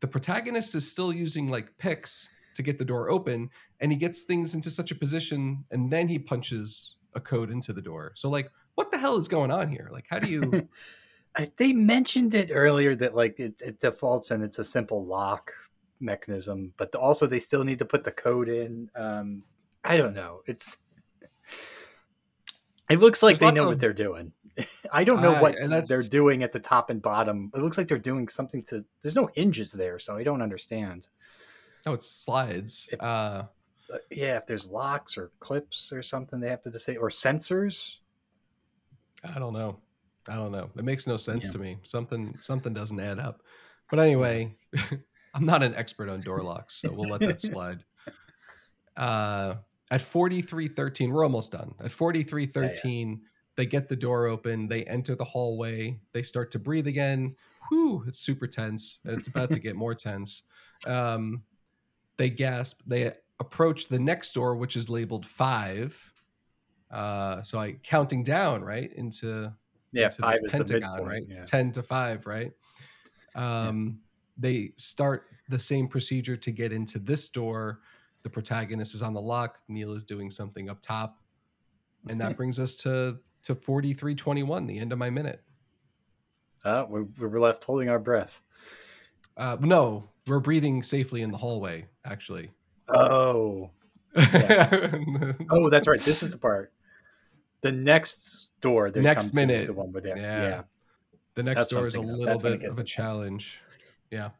The 0.00 0.08
protagonist 0.08 0.74
is 0.74 0.90
still 0.90 1.12
using 1.12 1.48
like 1.48 1.76
picks 1.78 2.28
to 2.54 2.62
get 2.62 2.78
the 2.78 2.84
door 2.84 3.10
open, 3.10 3.50
and 3.80 3.90
he 3.90 3.98
gets 3.98 4.22
things 4.22 4.54
into 4.54 4.70
such 4.70 4.90
a 4.90 4.94
position, 4.94 5.64
and 5.70 5.90
then 5.90 6.08
he 6.08 6.18
punches 6.18 6.96
a 7.14 7.20
code 7.20 7.50
into 7.50 7.72
the 7.72 7.82
door. 7.82 8.12
So 8.14 8.28
like, 8.28 8.50
what 8.74 8.90
the 8.90 8.98
hell 8.98 9.16
is 9.16 9.28
going 9.28 9.50
on 9.50 9.68
here? 9.68 9.88
Like, 9.92 10.06
how 10.08 10.18
do 10.18 10.28
you? 10.28 10.68
they 11.56 11.72
mentioned 11.72 12.34
it 12.34 12.50
earlier 12.52 12.94
that 12.96 13.14
like 13.14 13.40
it, 13.40 13.60
it 13.60 13.80
defaults 13.80 14.30
and 14.30 14.42
it's 14.42 14.58
a 14.58 14.64
simple 14.64 15.04
lock 15.04 15.52
mechanism, 16.00 16.72
but 16.76 16.94
also 16.94 17.26
they 17.26 17.40
still 17.40 17.64
need 17.64 17.78
to 17.78 17.84
put 17.84 18.04
the 18.04 18.12
code 18.12 18.48
in. 18.48 18.90
Um, 18.94 19.42
I 19.84 19.96
don't 19.96 20.14
know. 20.14 20.40
It's 20.46 20.76
it 22.90 23.00
looks 23.00 23.22
like 23.22 23.38
There's 23.38 23.52
they 23.52 23.56
know 23.56 23.64
of, 23.64 23.68
what 23.68 23.80
they're 23.80 23.92
doing. 23.92 24.32
I 24.92 25.04
don't 25.04 25.20
know 25.20 25.34
uh, 25.34 25.40
what 25.40 25.88
they're 25.88 26.02
doing 26.02 26.42
at 26.42 26.52
the 26.52 26.60
top 26.60 26.90
and 26.90 27.00
bottom. 27.00 27.50
It 27.54 27.60
looks 27.60 27.78
like 27.78 27.88
they're 27.88 27.98
doing 27.98 28.28
something 28.28 28.62
to. 28.64 28.84
There's 29.02 29.16
no 29.16 29.30
hinges 29.34 29.72
there, 29.72 29.98
so 29.98 30.16
I 30.16 30.22
don't 30.22 30.42
understand. 30.42 31.08
Oh, 31.86 31.92
it's 31.92 32.10
slides. 32.10 32.88
If, 32.92 33.00
uh, 33.00 33.44
uh, 33.92 33.98
yeah, 34.10 34.36
if 34.36 34.46
there's 34.46 34.70
locks 34.70 35.18
or 35.18 35.30
clips 35.40 35.92
or 35.92 36.02
something, 36.02 36.40
they 36.40 36.48
have 36.48 36.62
to 36.62 36.78
say 36.78 36.96
or 36.96 37.10
sensors. 37.10 37.98
I 39.22 39.38
don't 39.38 39.52
know. 39.52 39.78
I 40.28 40.36
don't 40.36 40.52
know. 40.52 40.70
It 40.76 40.84
makes 40.84 41.06
no 41.06 41.16
sense 41.16 41.46
yeah. 41.46 41.52
to 41.52 41.58
me. 41.58 41.78
Something 41.82 42.36
something 42.40 42.72
doesn't 42.72 43.00
add 43.00 43.18
up. 43.18 43.42
But 43.90 43.98
anyway, 43.98 44.56
I'm 45.34 45.44
not 45.44 45.62
an 45.62 45.74
expert 45.74 46.08
on 46.08 46.20
door 46.20 46.42
locks, 46.42 46.80
so 46.80 46.92
we'll 46.92 47.10
let 47.10 47.20
that 47.20 47.40
slide. 47.40 47.84
Uh, 48.96 49.56
at 49.90 50.02
4313, 50.02 51.12
we're 51.12 51.24
almost 51.24 51.52
done. 51.52 51.74
At 51.80 51.92
4313, 51.92 53.08
yeah, 53.08 53.14
yeah. 53.14 53.20
they 53.56 53.66
get 53.66 53.88
the 53.88 53.96
door 53.96 54.26
open, 54.26 54.66
they 54.66 54.84
enter 54.84 55.14
the 55.14 55.24
hallway, 55.24 55.98
they 56.12 56.22
start 56.22 56.50
to 56.52 56.58
breathe 56.58 56.86
again. 56.86 57.36
Whew, 57.68 58.04
it's 58.06 58.18
super 58.18 58.46
tense. 58.46 58.98
It's 59.04 59.26
about 59.28 59.50
to 59.50 59.58
get 59.58 59.76
more 59.76 59.94
tense. 59.94 60.42
Um, 60.86 61.42
they 62.16 62.30
gasp, 62.30 62.80
they 62.86 63.12
approach 63.40 63.88
the 63.88 63.98
next 63.98 64.32
door, 64.32 64.56
which 64.56 64.76
is 64.76 64.88
labeled 64.88 65.26
five. 65.26 65.96
Uh, 66.90 67.42
so 67.42 67.58
I 67.58 67.72
counting 67.82 68.22
down, 68.22 68.62
right? 68.62 68.92
Into 68.92 69.52
yeah, 69.92 70.06
into 70.06 70.16
five 70.18 70.38
is 70.42 70.52
pentagon, 70.52 71.04
right? 71.04 71.22
Yeah. 71.28 71.44
10 71.44 71.72
to 71.72 71.82
five, 71.82 72.26
right? 72.26 72.52
Um, 73.34 73.98
they 74.36 74.72
start 74.76 75.26
the 75.48 75.58
same 75.58 75.88
procedure 75.88 76.36
to 76.36 76.50
get 76.50 76.72
into 76.72 76.98
this 76.98 77.28
door. 77.28 77.80
The 78.24 78.30
protagonist 78.30 78.94
is 78.94 79.02
on 79.02 79.12
the 79.12 79.20
lock. 79.20 79.58
Neil 79.68 79.92
is 79.92 80.02
doing 80.02 80.30
something 80.30 80.70
up 80.70 80.80
top, 80.80 81.18
and 82.08 82.18
that 82.22 82.38
brings 82.38 82.58
us 82.58 82.74
to 82.76 83.18
to 83.42 83.54
forty 83.54 83.92
three 83.92 84.14
twenty 84.14 84.42
one, 84.42 84.66
the 84.66 84.78
end 84.78 84.92
of 84.92 84.98
my 84.98 85.10
minute. 85.10 85.42
Uh, 86.64 86.86
we, 86.88 87.02
we 87.02 87.26
were 87.26 87.38
left 87.38 87.62
holding 87.62 87.90
our 87.90 87.98
breath. 87.98 88.40
Uh, 89.36 89.58
no, 89.60 90.08
we're 90.26 90.40
breathing 90.40 90.82
safely 90.82 91.20
in 91.20 91.30
the 91.30 91.36
hallway. 91.36 91.86
Actually. 92.06 92.50
Oh. 92.88 93.70
Yeah. 94.16 94.94
oh, 95.50 95.68
that's 95.68 95.86
right. 95.86 96.00
This 96.00 96.22
is 96.22 96.30
the 96.30 96.38
part. 96.38 96.72
The 97.60 97.72
next 97.72 98.52
door. 98.62 98.90
Next 98.90 99.34
minute. 99.34 99.66
the 99.66 99.74
one 99.74 99.92
with 99.92 100.06
yeah. 100.06 100.16
yeah. 100.16 100.62
The 101.34 101.42
next 101.42 101.56
that's 101.56 101.68
door 101.68 101.86
is 101.86 101.94
a 101.96 102.00
little 102.00 102.38
bit 102.38 102.62
of 102.62 102.78
a 102.78 102.84
challenge. 102.84 103.60
Yeah. 104.10 104.30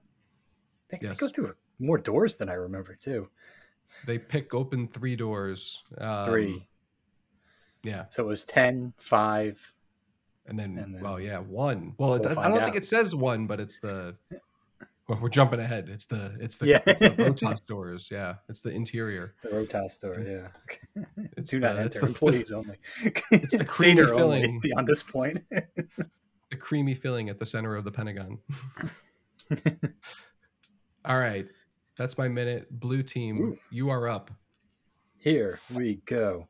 They, 0.89 1.01
yes. 1.03 1.19
they 1.19 1.27
go 1.27 1.33
through 1.33 1.55
more 1.79 1.99
doors 1.99 2.37
than 2.37 2.49
I 2.49 2.55
remember 2.55 2.95
too. 2.95 3.29
They 4.07 4.19
pick 4.19 4.55
open 4.55 4.89
three 4.89 5.17
doors. 5.17 5.83
Um, 5.99 6.25
three. 6.25 6.67
Yeah. 7.83 8.05
So 8.09 8.25
it 8.25 8.27
was 8.27 8.45
10, 8.45 8.95
5. 8.97 9.75
And 10.47 10.59
then, 10.59 10.79
and 10.79 10.95
then 10.95 11.03
well, 11.03 11.21
yeah, 11.21 11.39
one. 11.39 11.95
Well, 11.97 12.19
we'll 12.19 12.39
I 12.39 12.49
don't 12.49 12.59
out. 12.59 12.65
think 12.65 12.77
it 12.77 12.85
says 12.85 13.15
one, 13.15 13.47
but 13.47 13.61
it's 13.61 13.79
the. 13.79 14.15
Well, 15.09 15.19
we're 15.21 15.29
jumping 15.31 15.61
ahead. 15.61 15.89
It's 15.91 16.07
the 16.07 16.35
it's 16.39 16.57
the, 16.57 16.67
yeah. 16.67 16.81
it's 16.87 17.01
the 17.01 17.09
Rotas 17.11 17.65
doors. 17.67 18.09
Yeah, 18.11 18.35
it's 18.49 18.61
the 18.61 18.71
interior. 18.71 19.35
The 19.43 19.49
Rotas 19.51 20.01
door. 20.01 20.21
Yeah. 20.21 20.49
It's 21.37 21.51
Do 21.51 21.61
not 21.61 21.77
the, 21.77 21.83
enter. 21.83 22.01
The, 22.01 22.07
employees 22.07 22.53
only. 22.53 22.77
It's 23.31 23.57
the 23.57 23.65
creamy 23.69 24.07
filling 24.07 24.61
beyond 24.61 24.87
this 24.87 25.03
point. 25.03 25.43
the 25.51 26.57
creamy 26.59 26.95
filling 26.95 27.29
at 27.29 27.39
the 27.39 27.47
center 27.47 27.75
of 27.75 27.85
the 27.85 27.91
Pentagon. 27.91 28.39
All 31.05 31.19
right. 31.19 31.47
That's 31.97 32.19
my 32.19 32.29
minute. 32.29 32.69
Blue 32.71 33.03
team, 33.03 33.41
Ooh. 33.41 33.59
you 33.71 33.91
are 33.91 34.09
up. 34.09 34.31
Here 35.17 35.61
we 35.73 35.97
go. 36.07 36.49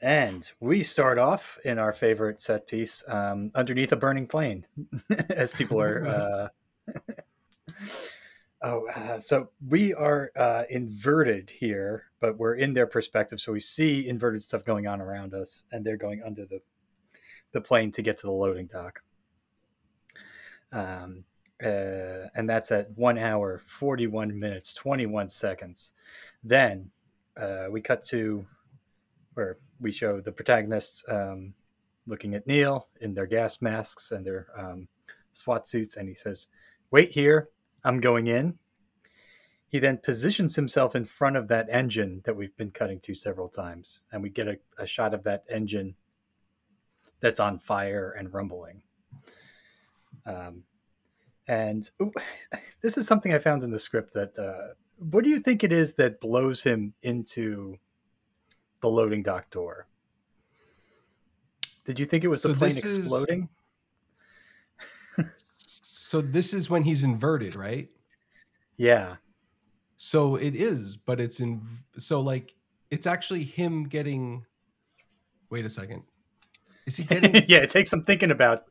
And 0.00 0.50
we 0.60 0.82
start 0.82 1.18
off 1.18 1.58
in 1.64 1.78
our 1.78 1.92
favorite 1.92 2.42
set 2.42 2.66
piece 2.66 3.02
um, 3.08 3.50
underneath 3.54 3.92
a 3.92 3.96
burning 3.96 4.26
plane, 4.26 4.66
as 5.30 5.52
people 5.52 5.80
are. 5.80 6.06
Uh... 6.86 6.92
oh, 8.62 8.86
uh, 8.94 9.18
so 9.20 9.48
we 9.66 9.94
are 9.94 10.30
uh, 10.36 10.64
inverted 10.68 11.48
here, 11.48 12.04
but 12.20 12.36
we're 12.36 12.56
in 12.56 12.74
their 12.74 12.86
perspective, 12.86 13.40
so 13.40 13.52
we 13.52 13.60
see 13.60 14.06
inverted 14.06 14.42
stuff 14.42 14.66
going 14.66 14.86
on 14.86 15.00
around 15.00 15.32
us, 15.32 15.64
and 15.72 15.82
they're 15.82 15.96
going 15.96 16.22
under 16.22 16.44
the 16.44 16.60
the 17.52 17.60
plane 17.62 17.90
to 17.92 18.02
get 18.02 18.18
to 18.18 18.26
the 18.26 18.32
loading 18.32 18.66
dock. 18.66 19.00
Um, 20.72 21.24
uh, 21.62 22.28
and 22.34 22.48
that's 22.48 22.72
at 22.72 22.90
one 22.96 23.18
hour, 23.18 23.62
41 23.78 24.38
minutes, 24.38 24.72
21 24.72 25.28
seconds. 25.28 25.92
Then 26.42 26.90
uh, 27.36 27.66
we 27.70 27.80
cut 27.80 28.04
to 28.04 28.46
where 29.34 29.58
we 29.80 29.92
show 29.92 30.20
the 30.20 30.32
protagonists 30.32 31.04
um, 31.08 31.54
looking 32.06 32.34
at 32.34 32.46
Neil 32.46 32.88
in 33.00 33.14
their 33.14 33.26
gas 33.26 33.60
masks 33.60 34.12
and 34.12 34.24
their 34.24 34.46
um, 34.56 34.88
SWAT 35.32 35.66
suits, 35.66 35.96
and 35.96 36.08
he 36.08 36.14
says, 36.14 36.46
Wait 36.90 37.12
here, 37.12 37.48
I'm 37.84 38.00
going 38.00 38.26
in. 38.26 38.58
He 39.68 39.80
then 39.80 39.98
positions 39.98 40.54
himself 40.54 40.94
in 40.94 41.04
front 41.04 41.36
of 41.36 41.48
that 41.48 41.66
engine 41.68 42.22
that 42.24 42.36
we've 42.36 42.56
been 42.56 42.70
cutting 42.70 43.00
to 43.00 43.14
several 43.14 43.48
times, 43.48 44.02
and 44.12 44.22
we 44.22 44.30
get 44.30 44.46
a, 44.46 44.58
a 44.78 44.86
shot 44.86 45.14
of 45.14 45.24
that 45.24 45.44
engine 45.50 45.96
that's 47.20 47.40
on 47.40 47.58
fire 47.58 48.14
and 48.16 48.32
rumbling. 48.32 48.82
Um, 50.26 50.62
and 51.48 51.88
ooh, 52.00 52.12
this 52.82 52.96
is 52.96 53.06
something 53.06 53.32
I 53.32 53.38
found 53.38 53.62
in 53.62 53.70
the 53.70 53.78
script 53.78 54.14
that 54.14 54.38
uh, 54.38 54.74
what 54.98 55.24
do 55.24 55.30
you 55.30 55.40
think 55.40 55.64
it 55.64 55.72
is 55.72 55.94
that 55.94 56.20
blows 56.20 56.62
him 56.62 56.94
into 57.02 57.78
the 58.80 58.88
loading 58.88 59.22
dock 59.22 59.50
door? 59.50 59.86
Did 61.84 61.98
you 62.00 62.06
think 62.06 62.24
it 62.24 62.28
was 62.28 62.42
So 62.42 62.48
the 62.48 62.54
plane 62.54 62.74
this 62.74 62.84
is- 62.84 62.98
exploding? 62.98 63.48
So 65.36 66.20
this 66.20 66.54
is 66.54 66.70
when 66.70 66.84
he's 66.84 67.02
inverted, 67.02 67.56
right? 67.56 67.88
Yeah. 68.76 69.16
So 69.96 70.36
it 70.36 70.54
is, 70.54 70.96
but 70.96 71.20
it's 71.20 71.40
in. 71.40 71.60
So 71.98 72.20
like, 72.20 72.54
it's 72.90 73.06
actually 73.06 73.42
him 73.42 73.84
getting. 73.88 74.44
Wait 75.50 75.64
a 75.64 75.70
second. 75.70 76.02
Is 76.86 76.96
he 76.96 77.04
getting? 77.08 77.34
yeah, 77.48 77.58
it 77.58 77.70
takes 77.70 77.90
some 77.90 78.04
thinking 78.04 78.30
about 78.30 78.64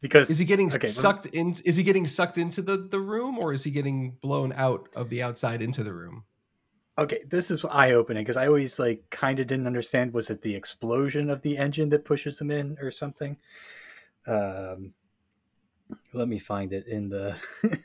because 0.00 0.30
is 0.30 0.38
he 0.38 0.44
getting 0.44 0.68
okay, 0.68 0.78
let 0.78 0.82
me- 0.82 0.88
sucked 0.88 1.26
in? 1.26 1.54
Is 1.64 1.76
he 1.76 1.82
getting 1.82 2.06
sucked 2.06 2.38
into 2.38 2.62
the 2.62 2.76
the 2.76 3.00
room, 3.00 3.38
or 3.38 3.52
is 3.52 3.64
he 3.64 3.70
getting 3.70 4.12
blown 4.22 4.52
out 4.54 4.88
of 4.94 5.08
the 5.10 5.22
outside 5.22 5.62
into 5.62 5.82
the 5.84 5.92
room? 5.92 6.24
Okay, 6.98 7.20
this 7.28 7.50
is 7.50 7.64
eye 7.64 7.92
opening 7.92 8.22
because 8.24 8.36
I 8.36 8.46
always 8.46 8.78
like 8.78 9.08
kind 9.10 9.40
of 9.40 9.46
didn't 9.46 9.66
understand. 9.66 10.12
Was 10.12 10.28
it 10.30 10.42
the 10.42 10.54
explosion 10.54 11.30
of 11.30 11.42
the 11.42 11.56
engine 11.56 11.88
that 11.90 12.04
pushes 12.04 12.40
him 12.40 12.50
in, 12.50 12.76
or 12.80 12.90
something? 12.90 13.36
Um, 14.26 14.92
let 16.12 16.28
me 16.28 16.38
find 16.38 16.72
it 16.72 16.86
in 16.86 17.08
the 17.08 17.36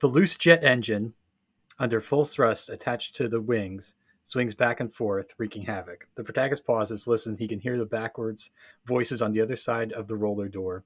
the 0.00 0.06
loose 0.06 0.36
jet 0.36 0.64
engine 0.64 1.14
under 1.78 2.00
full 2.00 2.24
thrust 2.24 2.68
attached 2.68 3.16
to 3.16 3.28
the 3.28 3.40
wings 3.40 3.94
swings 4.30 4.54
back 4.54 4.78
and 4.78 4.94
forth, 4.94 5.34
wreaking 5.38 5.62
havoc. 5.62 6.06
The 6.14 6.22
protagonist 6.22 6.64
pauses, 6.64 7.08
listens. 7.08 7.36
He 7.36 7.48
can 7.48 7.58
hear 7.58 7.76
the 7.76 7.84
backwards 7.84 8.52
voices 8.86 9.20
on 9.22 9.32
the 9.32 9.40
other 9.40 9.56
side 9.56 9.92
of 9.92 10.06
the 10.06 10.14
roller 10.14 10.48
door. 10.48 10.84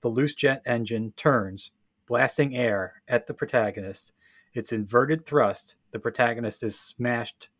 The 0.00 0.08
loose 0.08 0.34
jet 0.34 0.62
engine 0.64 1.12
turns, 1.14 1.72
blasting 2.06 2.56
air 2.56 3.02
at 3.06 3.26
the 3.26 3.34
protagonist. 3.34 4.14
Its 4.54 4.72
inverted 4.72 5.26
thrust, 5.26 5.76
the 5.90 5.98
protagonist 5.98 6.62
is 6.62 6.80
smashed 6.80 7.50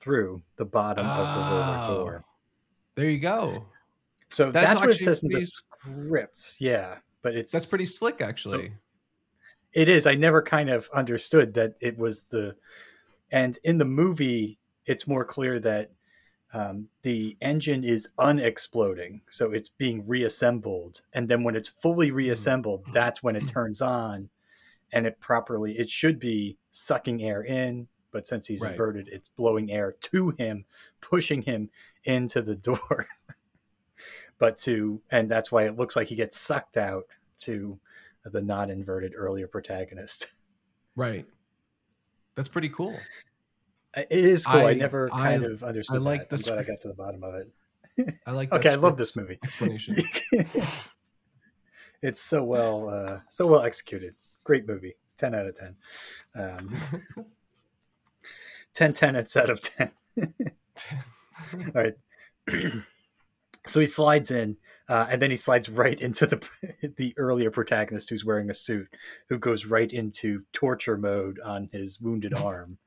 through 0.00 0.40
the 0.56 0.64
bottom 0.64 1.06
of 1.06 1.18
the 1.18 1.40
roller 1.42 1.78
Oh. 1.82 1.96
door. 1.96 2.24
There 2.94 3.10
you 3.10 3.18
go. 3.18 3.66
So 4.30 4.50
That's 4.50 4.66
that's, 4.66 4.80
what 4.80 4.90
it 4.90 5.04
says 5.04 5.22
in 5.22 5.28
the 5.28 5.40
script. 5.42 6.54
Yeah, 6.58 6.96
but 7.20 7.34
it's 7.34 7.52
That's 7.52 7.66
pretty 7.66 7.84
slick, 7.86 8.22
actually. 8.22 8.72
It 9.74 9.90
is. 9.90 10.06
I 10.06 10.14
never 10.14 10.40
kind 10.40 10.70
of 10.70 10.88
understood 10.94 11.52
that 11.54 11.74
it 11.80 11.98
was 11.98 12.24
the, 12.24 12.56
and 13.30 13.58
in 13.64 13.78
the 13.78 13.84
movie, 13.84 14.58
it's 14.86 15.06
more 15.06 15.24
clear 15.24 15.60
that 15.60 15.90
um, 16.52 16.88
the 17.02 17.36
engine 17.40 17.84
is 17.84 18.08
unexploding, 18.18 19.20
so 19.28 19.52
it's 19.52 19.68
being 19.68 20.06
reassembled, 20.06 21.02
and 21.12 21.28
then 21.28 21.44
when 21.44 21.54
it's 21.54 21.68
fully 21.68 22.08
mm-hmm. 22.08 22.16
reassembled, 22.16 22.82
mm-hmm. 22.82 22.92
that's 22.92 23.22
when 23.22 23.36
it 23.36 23.44
mm-hmm. 23.44 23.54
turns 23.54 23.80
on, 23.80 24.30
and 24.92 25.06
it 25.06 25.20
properly. 25.20 25.78
It 25.78 25.90
should 25.90 26.18
be 26.18 26.58
sucking 26.70 27.22
air 27.22 27.42
in, 27.42 27.86
but 28.10 28.26
since 28.26 28.46
he's 28.48 28.62
Right. 28.62 28.72
inverted, 28.72 29.08
it's 29.08 29.28
blowing 29.28 29.70
air 29.70 29.92
to 29.92 30.30
him, 30.30 30.64
pushing 31.00 31.42
him 31.42 31.70
into 32.04 32.42
the 32.42 32.56
door. 32.56 33.06
but 34.38 34.58
to, 34.58 35.02
and 35.10 35.28
that's 35.28 35.52
why 35.52 35.64
it 35.64 35.76
looks 35.76 35.94
like 35.94 36.08
he 36.08 36.16
gets 36.16 36.38
sucked 36.38 36.76
out 36.76 37.06
to 37.40 37.78
the 38.24 38.42
not 38.42 38.70
inverted 38.70 39.12
earlier 39.14 39.46
protagonist. 39.46 40.26
right. 40.96 41.26
That's 42.36 42.48
pretty 42.48 42.68
cool. 42.70 42.98
It 43.96 44.06
is 44.10 44.46
cool. 44.46 44.60
I, 44.60 44.70
I- 44.70 44.74
never 44.74 45.08
kind 45.08 45.44
I- 45.44 45.48
of 45.48 45.62
understood. 45.64 45.96
I 45.96 45.98
like 46.00 46.28
that. 46.28 46.36
I'm 46.36 46.38
the 46.38 46.50
glad 46.50 46.58
I 46.58 46.62
got 46.62 46.80
to 46.80 46.88
the 46.88 46.94
bottom 46.94 47.24
of 47.24 47.34
it. 47.34 47.50
I 48.26 48.30
like. 48.30 48.52
Okay, 48.52 48.70
I 48.70 48.76
love 48.76 48.96
this 48.96 49.16
movie. 49.16 49.38
explanation. 49.42 49.96
it's 52.02 52.22
so 52.22 52.42
well, 52.44 52.88
uh, 52.88 53.20
so 53.28 53.46
well 53.46 53.62
executed. 53.62 54.14
Great 54.44 54.66
movie. 54.66 54.94
Ten 55.18 55.34
out 55.34 55.46
of 55.46 55.56
ten. 55.58 55.76
Um, 56.34 56.76
10 58.74 58.92
10 58.94 59.16
out 59.16 59.50
of 59.50 59.60
ten. 59.60 59.90
All 60.18 61.72
right. 61.74 61.94
so 63.66 63.80
he 63.80 63.86
slides 63.86 64.30
in, 64.30 64.56
uh, 64.88 65.06
and 65.10 65.20
then 65.20 65.30
he 65.30 65.36
slides 65.36 65.68
right 65.68 66.00
into 66.00 66.26
the 66.26 66.48
the 66.96 67.14
earlier 67.16 67.50
protagonist 67.50 68.10
who's 68.10 68.24
wearing 68.24 68.50
a 68.50 68.54
suit, 68.54 68.88
who 69.28 69.38
goes 69.38 69.66
right 69.66 69.92
into 69.92 70.44
torture 70.52 70.96
mode 70.96 71.38
on 71.40 71.68
his 71.72 72.00
wounded 72.00 72.34
arm. 72.34 72.78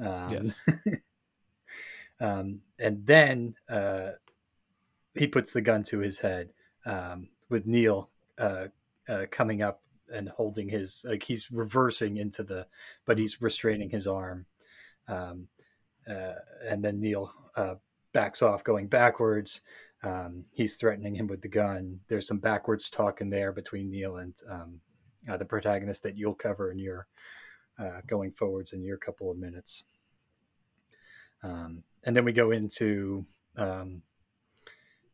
Um, 0.00 0.32
yes. 0.32 0.62
um, 2.20 2.60
and 2.78 3.06
then 3.06 3.54
uh, 3.68 4.10
he 5.14 5.26
puts 5.26 5.52
the 5.52 5.60
gun 5.60 5.84
to 5.84 5.98
his 5.98 6.18
head 6.18 6.50
um, 6.86 7.28
with 7.48 7.66
Neil 7.66 8.10
uh, 8.38 8.66
uh, 9.08 9.26
coming 9.30 9.62
up 9.62 9.80
and 10.12 10.28
holding 10.28 10.68
his 10.68 11.04
like 11.08 11.22
he's 11.24 11.50
reversing 11.50 12.16
into 12.16 12.42
the, 12.42 12.66
but 13.04 13.18
he's 13.18 13.42
restraining 13.42 13.90
his 13.90 14.06
arm, 14.06 14.46
um, 15.08 15.48
uh, 16.08 16.34
and 16.64 16.84
then 16.84 17.00
Neil 17.00 17.32
uh, 17.56 17.74
backs 18.12 18.42
off, 18.42 18.64
going 18.64 18.86
backwards. 18.86 19.60
Um, 20.04 20.44
he's 20.52 20.76
threatening 20.76 21.14
him 21.14 21.26
with 21.26 21.40
the 21.40 21.48
gun. 21.48 22.00
There's 22.08 22.26
some 22.26 22.38
backwards 22.38 22.90
talk 22.90 23.20
in 23.20 23.30
there 23.30 23.52
between 23.52 23.90
Neil 23.90 24.16
and 24.18 24.34
um, 24.48 24.80
uh, 25.28 25.36
the 25.38 25.46
protagonist 25.46 26.02
that 26.02 26.16
you'll 26.16 26.34
cover 26.34 26.70
in 26.70 26.78
your 26.78 27.06
uh, 27.78 28.00
going 28.06 28.30
forwards 28.32 28.72
in 28.72 28.84
your 28.84 28.98
couple 28.98 29.30
of 29.30 29.38
minutes. 29.38 29.84
Um, 31.42 31.82
and 32.04 32.14
then 32.14 32.24
we 32.24 32.32
go 32.32 32.50
into 32.50 33.24
um, 33.56 34.02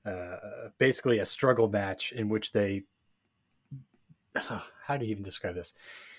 uh, 0.04 0.36
basically 0.78 1.20
a 1.20 1.24
struggle 1.24 1.68
match 1.68 2.12
in 2.12 2.28
which 2.28 2.52
they 2.52 2.84
how 4.34 4.96
do 4.96 5.04
you 5.04 5.10
even 5.10 5.22
describe 5.22 5.54
this? 5.54 5.74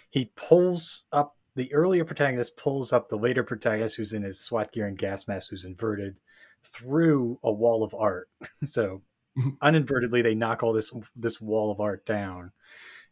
He 0.09 0.31
pulls 0.35 1.05
up 1.11 1.37
the 1.55 1.73
earlier 1.73 2.05
protagonist 2.05 2.55
pulls 2.57 2.93
up 2.93 3.09
the 3.09 3.17
later 3.17 3.43
protagonist 3.43 3.97
who's 3.97 4.13
in 4.13 4.23
his 4.23 4.39
SWAT 4.39 4.71
gear 4.71 4.87
and 4.87 4.97
gas 4.97 5.27
mask 5.27 5.49
who's 5.49 5.65
inverted 5.65 6.15
through 6.63 7.39
a 7.43 7.51
wall 7.51 7.83
of 7.83 7.93
art. 7.93 8.29
so 8.63 9.01
Mhm. 9.37 9.57
uninvertedly 9.59 10.21
they 10.21 10.35
knock 10.35 10.61
all 10.61 10.73
this 10.73 10.91
this 11.15 11.39
wall 11.39 11.71
of 11.71 11.79
art 11.79 12.05
down 12.05 12.51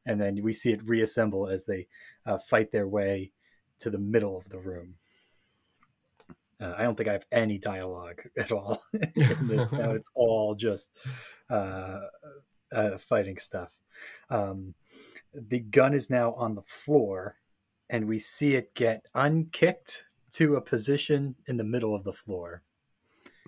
and 0.06 0.20
then 0.20 0.42
we 0.44 0.52
see 0.52 0.74
it 0.74 0.84
reassemble 0.84 1.48
as 1.48 1.64
they 1.64 1.88
uh, 2.26 2.38
fight 2.40 2.72
their 2.72 2.88
way 2.90 3.32
to 3.80 3.90
the 3.90 3.98
middle 3.98 4.38
of 4.38 4.50
the 4.50 4.60
room. 4.60 4.96
Uh, 6.60 6.74
I 6.78 6.84
don't 6.84 6.96
think 6.96 7.08
I 7.08 7.14
have 7.14 7.26
any 7.32 7.58
dialogue 7.58 8.22
at 8.38 8.52
all 8.52 8.84
in 8.94 9.48
this. 9.48 9.72
now 9.72 9.92
it's 9.92 10.10
all 10.14 10.56
just 10.56 10.92
uh, 11.50 12.02
uh, 12.72 12.98
fighting 12.98 13.38
stuff. 13.38 13.74
Um, 14.30 14.76
the 15.34 15.60
gun 15.62 15.94
is 15.94 16.10
now 16.10 16.34
on 16.34 16.56
the 16.56 16.64
floor, 16.64 17.38
and 17.90 18.08
we 18.08 18.20
see 18.20 18.56
it 18.56 18.74
get 18.74 19.06
unkicked 19.16 20.04
to 20.32 20.56
a 20.56 20.62
position 20.62 21.36
in 21.48 21.58
the 21.58 21.64
middle 21.64 21.96
of 21.96 22.04
the 22.04 22.14
floor. 22.14 22.62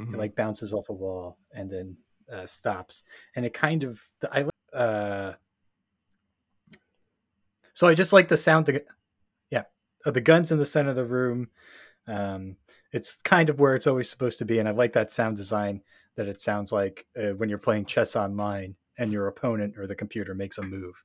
Mhm. 0.01 0.13
It 0.13 0.17
like 0.17 0.35
bounces 0.35 0.73
off 0.73 0.89
a 0.89 0.93
wall 0.93 1.37
and 1.53 1.69
then 1.69 1.97
uh, 2.31 2.45
stops, 2.45 3.03
and 3.35 3.45
it 3.45 3.53
kind 3.53 3.83
of 3.83 4.01
I. 4.31 4.45
Uh, 4.75 5.33
so 7.73 7.87
I 7.87 7.95
just 7.95 8.13
like 8.13 8.27
the 8.27 8.37
sound. 8.37 8.65
To, 8.67 8.83
yeah, 9.49 9.63
the 10.05 10.21
guns 10.21 10.51
in 10.51 10.57
the 10.57 10.65
center 10.65 10.89
of 10.91 10.95
the 10.95 11.05
room. 11.05 11.49
Um, 12.07 12.57
it's 12.91 13.21
kind 13.21 13.49
of 13.49 13.59
where 13.59 13.75
it's 13.75 13.87
always 13.87 14.09
supposed 14.09 14.39
to 14.39 14.45
be, 14.45 14.59
and 14.59 14.67
I 14.67 14.71
like 14.71 14.93
that 14.93 15.11
sound 15.11 15.37
design 15.37 15.81
that 16.15 16.27
it 16.27 16.41
sounds 16.41 16.71
like 16.71 17.05
uh, 17.17 17.33
when 17.35 17.47
you're 17.47 17.57
playing 17.57 17.85
chess 17.85 18.15
online 18.15 18.75
and 18.97 19.11
your 19.11 19.27
opponent 19.27 19.77
or 19.77 19.87
the 19.87 19.95
computer 19.95 20.33
makes 20.33 20.57
a 20.57 20.63
move. 20.63 20.95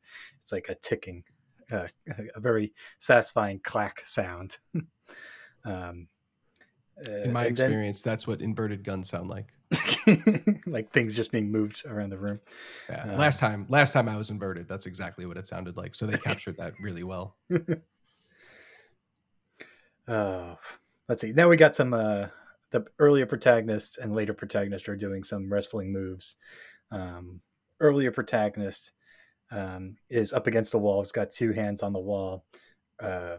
It's 0.43 0.53
like 0.53 0.69
a 0.69 0.75
ticking 0.75 1.25
uh, 1.71 1.87
a 2.35 2.41
very 2.41 2.73
satisfying 2.99 3.61
clack 3.63 4.03
sound. 4.07 4.59
um, 5.65 6.09
In 7.05 7.33
my 7.33 7.45
uh, 7.45 7.47
and 7.49 7.57
then- 7.57 7.67
experience, 7.67 8.03
that's 8.03 8.27
what 8.27 8.41
inverted 8.41 8.85
guns 8.85 9.09
sound 9.09 9.29
like. 9.29 9.53
like 10.67 10.93
things 10.93 11.15
just 11.15 11.33
being 11.33 11.51
moved 11.51 11.85
around 11.87 12.11
the 12.11 12.19
room. 12.19 12.41
Yeah. 12.89 13.15
Uh, 13.15 13.19
last 13.19 13.41
time, 13.41 13.67
last 13.69 13.93
time 13.93 14.09
I 14.09 14.17
was 14.17 14.31
inverted, 14.31 14.69
that's 14.69 14.87
exactly 14.87 15.27
what 15.27 15.37
it 15.37 15.47
sounded 15.47 15.77
like. 15.77 15.95
So 15.95 16.07
they 16.07 16.17
captured 16.19 16.57
that 16.59 16.73
really 16.81 17.03
well. 17.03 17.37
Oh, 20.09 20.57
let's 21.09 21.21
see. 21.21 21.33
Now 21.33 21.49
we 21.49 21.57
got 21.57 21.75
some. 21.75 21.93
Uh, 21.93 22.29
the 22.73 22.85
earlier 22.99 23.27
protagonist 23.27 23.99
and 23.99 24.15
later 24.15 24.35
protagonist 24.35 24.89
are 24.89 24.97
doing 24.97 25.23
some 25.23 25.53
wrestling 25.53 25.93
moves. 25.93 26.37
Um, 26.91 27.41
earlier 27.81 28.11
protagonist 28.11 28.93
um, 29.51 29.97
is 30.11 30.33
up 30.33 30.47
against 30.47 30.73
the 30.73 30.79
wall. 30.79 31.03
He's 31.03 31.13
got 31.13 31.31
two 31.31 31.53
hands 31.53 31.83
on 31.83 31.93
the 31.93 32.01
wall. 32.01 32.45
Uh, 33.01 33.37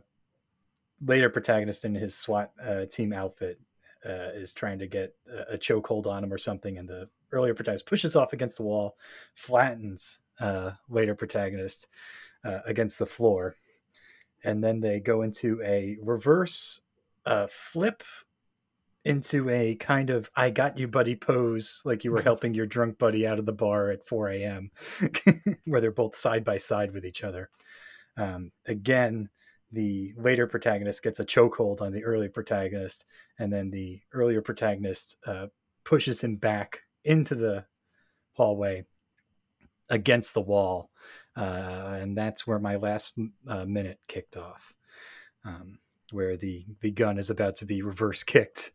later 1.02 1.30
protagonist 1.30 1.86
in 1.86 1.96
his 1.96 2.16
SWAT 2.16 2.52
uh, 2.64 2.86
team 2.86 3.14
outfit 3.14 3.60
uh, 4.06 4.32
is 4.34 4.54
trying 4.54 4.80
to 4.80 4.88
get 4.88 5.16
a, 5.32 5.54
a 5.54 5.58
chokehold 5.58 6.06
on 6.08 6.24
him 6.24 6.34
or 6.34 6.38
something, 6.38 6.78
and 6.78 6.88
the 6.88 7.10
earlier 7.32 7.54
protagonist 7.54 7.86
pushes 7.86 8.16
off 8.16 8.34
against 8.34 8.58
the 8.58 8.64
wall, 8.64 8.98
flattens 9.36 10.20
uh, 10.40 10.72
later 10.90 11.16
protagonist 11.16 11.88
uh, 12.44 12.60
against 12.66 13.00
the 13.00 13.06
floor, 13.06 13.56
and 14.44 14.64
then 14.64 14.80
they 14.80 15.00
go 15.00 15.22
into 15.22 15.62
a 15.64 15.98
reverse 16.02 16.82
uh, 17.26 17.48
flip 17.50 18.04
into 19.04 19.50
a 19.50 19.76
kind 19.76 20.10
of 20.10 20.30
"I 20.36 20.50
got 20.50 20.78
you, 20.78 20.88
buddy" 20.88 21.16
pose, 21.16 21.82
like 21.86 22.04
you 22.04 22.12
were 22.12 22.22
helping 22.22 22.54
your 22.54 22.66
drunk 22.66 22.98
buddy 22.98 23.26
out 23.28 23.40
of 23.40 23.46
the 23.46 23.54
bar 23.54 23.90
at 23.90 24.08
4 24.08 24.30
a.m., 24.30 24.72
where 25.66 25.82
they're 25.82 25.92
both 25.92 26.16
side 26.16 26.44
by 26.44 26.58
side 26.58 26.94
with 26.94 27.06
each 27.06 27.24
other. 27.24 27.50
Um, 28.16 28.52
again, 28.66 29.30
the 29.72 30.14
later 30.18 30.48
protagonist 30.48 31.04
gets 31.04 31.20
a 31.20 31.26
chokehold 31.26 31.82
on 31.82 31.92
the 31.92 32.04
early 32.04 32.30
protagonist, 32.30 33.06
and 33.38 33.52
then 33.52 33.70
the 33.70 34.02
earlier 34.14 34.42
protagonist 34.42 35.18
uh, 35.26 35.48
pushes 35.84 36.22
him 36.22 36.36
back 36.38 36.82
into 37.04 37.36
the 37.36 37.66
hallway 38.34 38.86
against 39.90 40.34
the 40.34 40.42
wall. 40.42 40.90
Uh, 41.36 42.00
and 42.02 42.18
that's 42.18 42.48
where 42.48 42.60
my 42.60 42.76
last 42.78 43.14
uh, 43.48 43.66
minute 43.66 44.00
kicked 44.08 44.38
off, 44.38 44.74
um, 45.46 45.80
where 46.12 46.36
the, 46.36 46.66
the 46.82 46.92
gun 46.92 47.18
is 47.20 47.30
about 47.30 47.56
to 47.58 47.66
be 47.66 47.82
reverse 47.82 48.24
kicked 48.24 48.72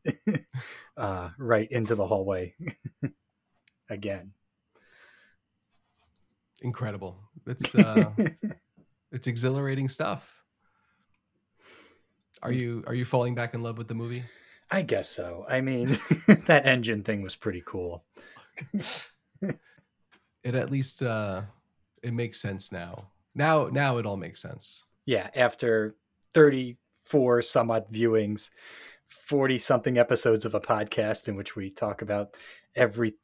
uh, 0.97 1.31
right 1.39 1.71
into 1.71 1.95
the 1.95 2.07
hallway 2.07 2.55
again. 3.91 4.33
Incredible. 6.63 7.19
It's 7.47 7.75
uh, 7.75 8.11
it's 9.11 9.27
exhilarating 9.27 9.89
stuff. 9.89 10.42
Are 12.43 12.53
you 12.53 12.83
are 12.87 12.95
you 12.95 13.05
falling 13.05 13.35
back 13.35 13.55
in 13.55 13.63
love 13.63 13.79
with 13.79 13.89
the 13.89 13.95
movie? 13.95 14.25
I 14.71 14.83
guess 14.83 15.09
so. 15.09 15.45
I 15.49 15.61
mean, 15.61 15.99
that 16.47 16.67
engine 16.67 17.03
thing 17.03 17.23
was 17.23 17.37
pretty 17.37 17.63
cool. 17.65 18.05
It 20.43 20.55
at 20.55 20.71
least 20.71 21.03
uh, 21.03 21.43
it 22.03 22.13
makes 22.13 22.41
sense 22.41 22.73
now. 22.73 22.97
Now 23.35 23.69
now 23.69 23.99
it 23.99 24.07
all 24.07 24.17
makes 24.17 24.43
sense. 24.43 24.83
Yeah, 25.07 25.31
after 25.35 25.97
34 26.35 27.43
some 27.43 27.71
odd 27.71 27.93
viewings, 27.93 28.51
40 29.07 29.59
something 29.59 29.99
episodes 29.99 30.45
of 30.45 30.55
a 30.55 30.61
podcast 30.61 31.29
in 31.29 31.37
which 31.37 31.55
we 31.55 31.71
talk 31.71 32.03
about 32.03 32.37
every 32.75 33.15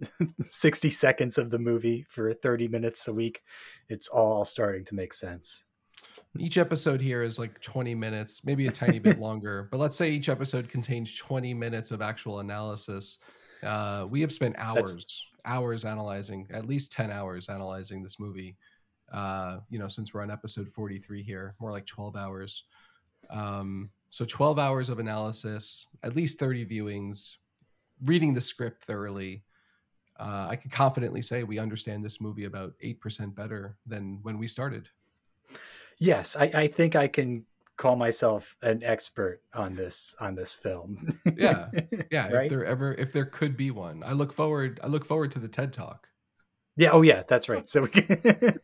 60 0.48 0.90
seconds 0.90 1.38
of 1.38 1.50
the 1.50 1.58
movie 1.58 2.04
for 2.08 2.32
30 2.32 2.68
minutes 2.68 3.08
a 3.08 3.12
week, 3.12 3.42
it's 3.88 4.08
all 4.08 4.44
starting 4.44 4.84
to 4.84 4.94
make 4.94 5.12
sense. 5.12 5.64
Each 6.36 6.58
episode 6.58 7.00
here 7.00 7.22
is 7.22 7.38
like 7.38 7.60
20 7.60 7.94
minutes, 7.94 8.44
maybe 8.44 8.66
a 8.66 8.70
tiny 8.70 8.98
bit 8.98 9.18
longer, 9.18 9.68
but 9.72 9.78
let's 9.78 9.96
say 9.96 10.10
each 10.10 10.28
episode 10.28 10.68
contains 10.68 11.16
20 11.16 11.54
minutes 11.54 11.90
of 11.90 12.02
actual 12.02 12.40
analysis. 12.40 13.18
Uh, 13.62 14.06
we 14.08 14.20
have 14.20 14.32
spent 14.32 14.54
hours, 14.58 15.24
hours 15.46 15.84
analyzing, 15.84 16.46
at 16.52 16.66
least 16.66 16.92
10 16.92 17.10
hours 17.10 17.48
analyzing 17.48 18.02
this 18.02 18.20
movie. 18.20 18.56
Uh, 19.12 19.58
you 19.70 19.78
know, 19.78 19.88
since 19.88 20.12
we're 20.12 20.22
on 20.22 20.30
episode 20.30 20.68
43 20.68 21.22
here, 21.22 21.54
more 21.60 21.72
like 21.72 21.86
12 21.86 22.14
hours. 22.14 22.64
Um, 23.30 23.90
so 24.10 24.24
12 24.24 24.58
hours 24.58 24.88
of 24.88 24.98
analysis, 24.98 25.86
at 26.02 26.14
least 26.14 26.38
30 26.38 26.66
viewings, 26.66 27.36
reading 28.04 28.34
the 28.34 28.40
script 28.40 28.84
thoroughly. 28.84 29.44
Uh, 30.20 30.48
I 30.50 30.56
can 30.56 30.70
confidently 30.70 31.22
say 31.22 31.42
we 31.42 31.58
understand 31.58 32.04
this 32.04 32.20
movie 32.20 32.44
about 32.44 32.74
8% 32.84 33.34
better 33.34 33.76
than 33.86 34.18
when 34.22 34.38
we 34.38 34.46
started. 34.48 34.88
Yes, 36.00 36.36
I, 36.36 36.50
I 36.54 36.66
think 36.66 36.96
I 36.96 37.08
can 37.08 37.44
call 37.76 37.96
myself 37.96 38.56
an 38.62 38.82
expert 38.82 39.40
on 39.54 39.74
this 39.74 40.14
on 40.20 40.34
this 40.34 40.54
film. 40.54 41.18
Yeah. 41.36 41.68
Yeah, 42.10 42.32
Right? 42.32 42.46
if 42.46 42.50
there 42.50 42.64
ever 42.64 42.94
if 42.94 43.12
there 43.12 43.26
could 43.26 43.56
be 43.56 43.70
one. 43.70 44.02
I 44.04 44.12
look 44.12 44.32
forward 44.32 44.80
I 44.82 44.86
look 44.86 45.04
forward 45.04 45.32
to 45.32 45.38
the 45.38 45.48
TED 45.48 45.72
Talk. 45.72 46.08
Yeah. 46.76 46.90
Oh, 46.92 47.02
yeah. 47.02 47.22
That's 47.26 47.48
right. 47.48 47.68
So 47.68 47.82
we 47.82 47.88
can... 47.88 48.02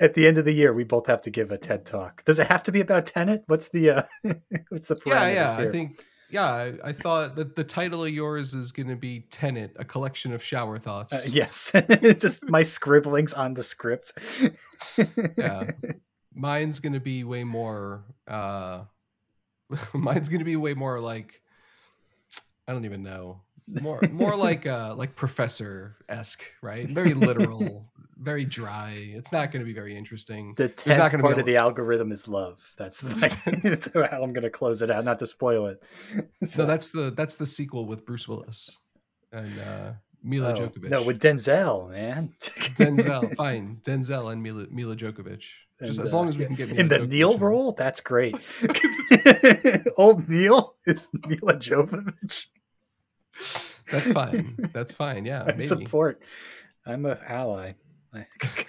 at 0.00 0.14
the 0.14 0.26
end 0.26 0.38
of 0.38 0.44
the 0.44 0.52
year, 0.52 0.72
we 0.72 0.84
both 0.84 1.08
have 1.08 1.22
to 1.22 1.30
give 1.30 1.50
a 1.50 1.58
TED 1.58 1.86
talk. 1.86 2.24
Does 2.24 2.38
it 2.38 2.46
have 2.46 2.62
to 2.64 2.72
be 2.72 2.80
about 2.80 3.06
Tenet? 3.06 3.42
What's 3.46 3.68
the 3.68 3.90
uh, 3.90 4.02
what's 4.68 4.88
the 4.88 4.98
yeah, 5.04 5.12
parameters 5.12 5.34
yeah. 5.34 5.56
here? 5.56 5.68
I 5.68 5.72
think 5.72 6.04
yeah, 6.34 6.72
I, 6.82 6.92
thought 6.92 7.36
that 7.36 7.54
the 7.54 7.62
title 7.62 8.04
of 8.04 8.10
yours 8.10 8.54
is 8.54 8.72
going 8.72 8.88
to 8.88 8.96
be 8.96 9.20
Tenet, 9.30 9.76
a 9.76 9.84
collection 9.84 10.32
of 10.32 10.42
shower 10.42 10.80
thoughts. 10.80 11.12
Uh, 11.12 11.22
yes, 11.28 11.70
just 12.18 12.48
my 12.48 12.64
scribblings 12.64 13.32
on 13.32 13.54
the 13.54 13.62
script. 13.62 14.12
Yeah. 15.38 15.70
Mine's 16.34 16.80
going 16.80 16.94
to 16.94 17.00
be 17.00 17.22
way 17.22 17.44
more 17.44 18.02
uh 18.26 18.80
mine's 19.94 20.28
going 20.28 20.40
to 20.40 20.44
be 20.44 20.56
way 20.56 20.74
more 20.74 21.00
like 21.00 21.40
I 22.66 22.72
don't 22.72 22.84
even 22.84 23.04
know. 23.04 23.42
More 23.68 24.00
more 24.10 24.34
like 24.34 24.66
uh 24.66 24.96
like 24.96 25.14
professor-esque, 25.14 26.42
right? 26.60 26.88
Very 26.88 27.14
literal, 27.14 27.88
very 28.24 28.44
dry. 28.44 28.92
It's 28.96 29.32
not 29.32 29.52
going 29.52 29.60
to 29.60 29.66
be 29.66 29.74
very 29.74 29.96
interesting. 29.96 30.54
The 30.56 30.68
not 30.68 30.76
tenth 30.76 31.12
be 31.12 31.18
part 31.18 31.38
of 31.38 31.46
the 31.46 31.56
algorithm 31.56 32.10
is 32.12 32.26
love. 32.26 32.72
That's, 32.78 33.02
my, 33.02 33.28
that's 33.62 33.92
how 33.92 34.22
I'm 34.22 34.32
going 34.32 34.42
to 34.42 34.50
close 34.50 34.82
it 34.82 34.90
out, 34.90 35.04
not 35.04 35.18
to 35.20 35.26
spoil 35.26 35.66
it. 35.66 35.82
So 36.44 36.66
that's 36.66 36.90
the 36.90 37.10
that's 37.10 37.34
the 37.36 37.46
sequel 37.46 37.86
with 37.86 38.04
Bruce 38.04 38.28
Willis 38.28 38.70
and 39.32 39.50
uh, 39.60 39.92
Mila 40.22 40.50
Oh, 40.50 40.54
Jovovich. 40.54 40.90
No, 40.90 41.02
with 41.02 41.20
Denzel, 41.20 41.90
man. 41.90 42.34
Denzel, 42.40 43.34
fine, 43.36 43.80
Denzel 43.82 44.30
and 44.32 44.42
Mila, 44.42 44.66
Mila 44.70 44.94
Jovovich. 44.96 45.46
Just 45.82 45.98
And, 45.98 46.06
as 46.06 46.12
long 46.12 46.26
uh, 46.26 46.28
as 46.28 46.38
we 46.38 46.44
can 46.46 46.54
get 46.54 46.68
Mila 46.68 46.80
in 46.80 46.88
the 46.88 46.98
Jovovich 46.98 47.08
Neil 47.08 47.38
role. 47.38 47.72
That's 47.72 48.00
great. 48.00 48.36
Old 49.96 50.28
Neil 50.28 50.74
is 50.86 51.10
Mila 51.26 51.54
Jovovich. 51.54 52.46
That's 53.90 54.10
fine. 54.12 54.68
That's 54.72 54.94
fine. 54.94 55.24
Yeah, 55.24 55.42
I 55.42 55.52
maybe. 55.52 55.66
support. 55.66 56.22
I'm 56.86 57.06
an 57.06 57.18
ally. 57.26 57.72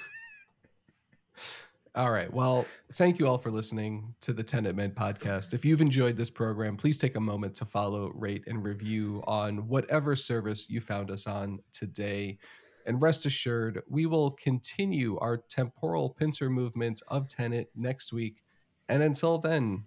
All 1.95 2.11
right. 2.11 2.31
Well, 2.33 2.65
thank 2.95 3.19
you 3.19 3.27
all 3.27 3.37
for 3.37 3.49
listening 3.49 4.13
to 4.19 4.33
the 4.33 4.43
Tenet 4.43 4.75
Men 4.75 4.91
podcast. 4.91 5.53
If 5.53 5.63
you've 5.63 5.79
enjoyed 5.79 6.17
this 6.17 6.29
program, 6.29 6.75
please 6.75 6.97
take 6.97 7.15
a 7.15 7.21
moment 7.21 7.55
to 7.55 7.63
follow, 7.63 8.11
rate, 8.15 8.43
and 8.47 8.61
review 8.65 9.23
on 9.27 9.65
whatever 9.69 10.13
service 10.13 10.69
you 10.69 10.81
found 10.81 11.09
us 11.09 11.25
on 11.25 11.59
today. 11.71 12.37
And 12.85 13.01
rest 13.01 13.25
assured, 13.25 13.81
we 13.87 14.07
will 14.07 14.31
continue 14.31 15.17
our 15.19 15.37
temporal 15.37 16.09
pincer 16.09 16.49
movement 16.49 17.01
of 17.07 17.29
Tenet 17.29 17.71
next 17.77 18.11
week. 18.11 18.43
And 18.89 19.01
until 19.01 19.37
then, 19.37 19.85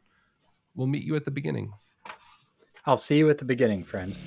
we'll 0.75 0.87
meet 0.87 1.05
you 1.05 1.15
at 1.15 1.27
the 1.27 1.31
beginning. 1.31 1.75
I'll 2.87 2.97
see 2.97 3.19
you 3.19 3.29
at 3.29 3.37
the 3.37 3.45
beginning, 3.45 3.85
friends. 3.85 4.19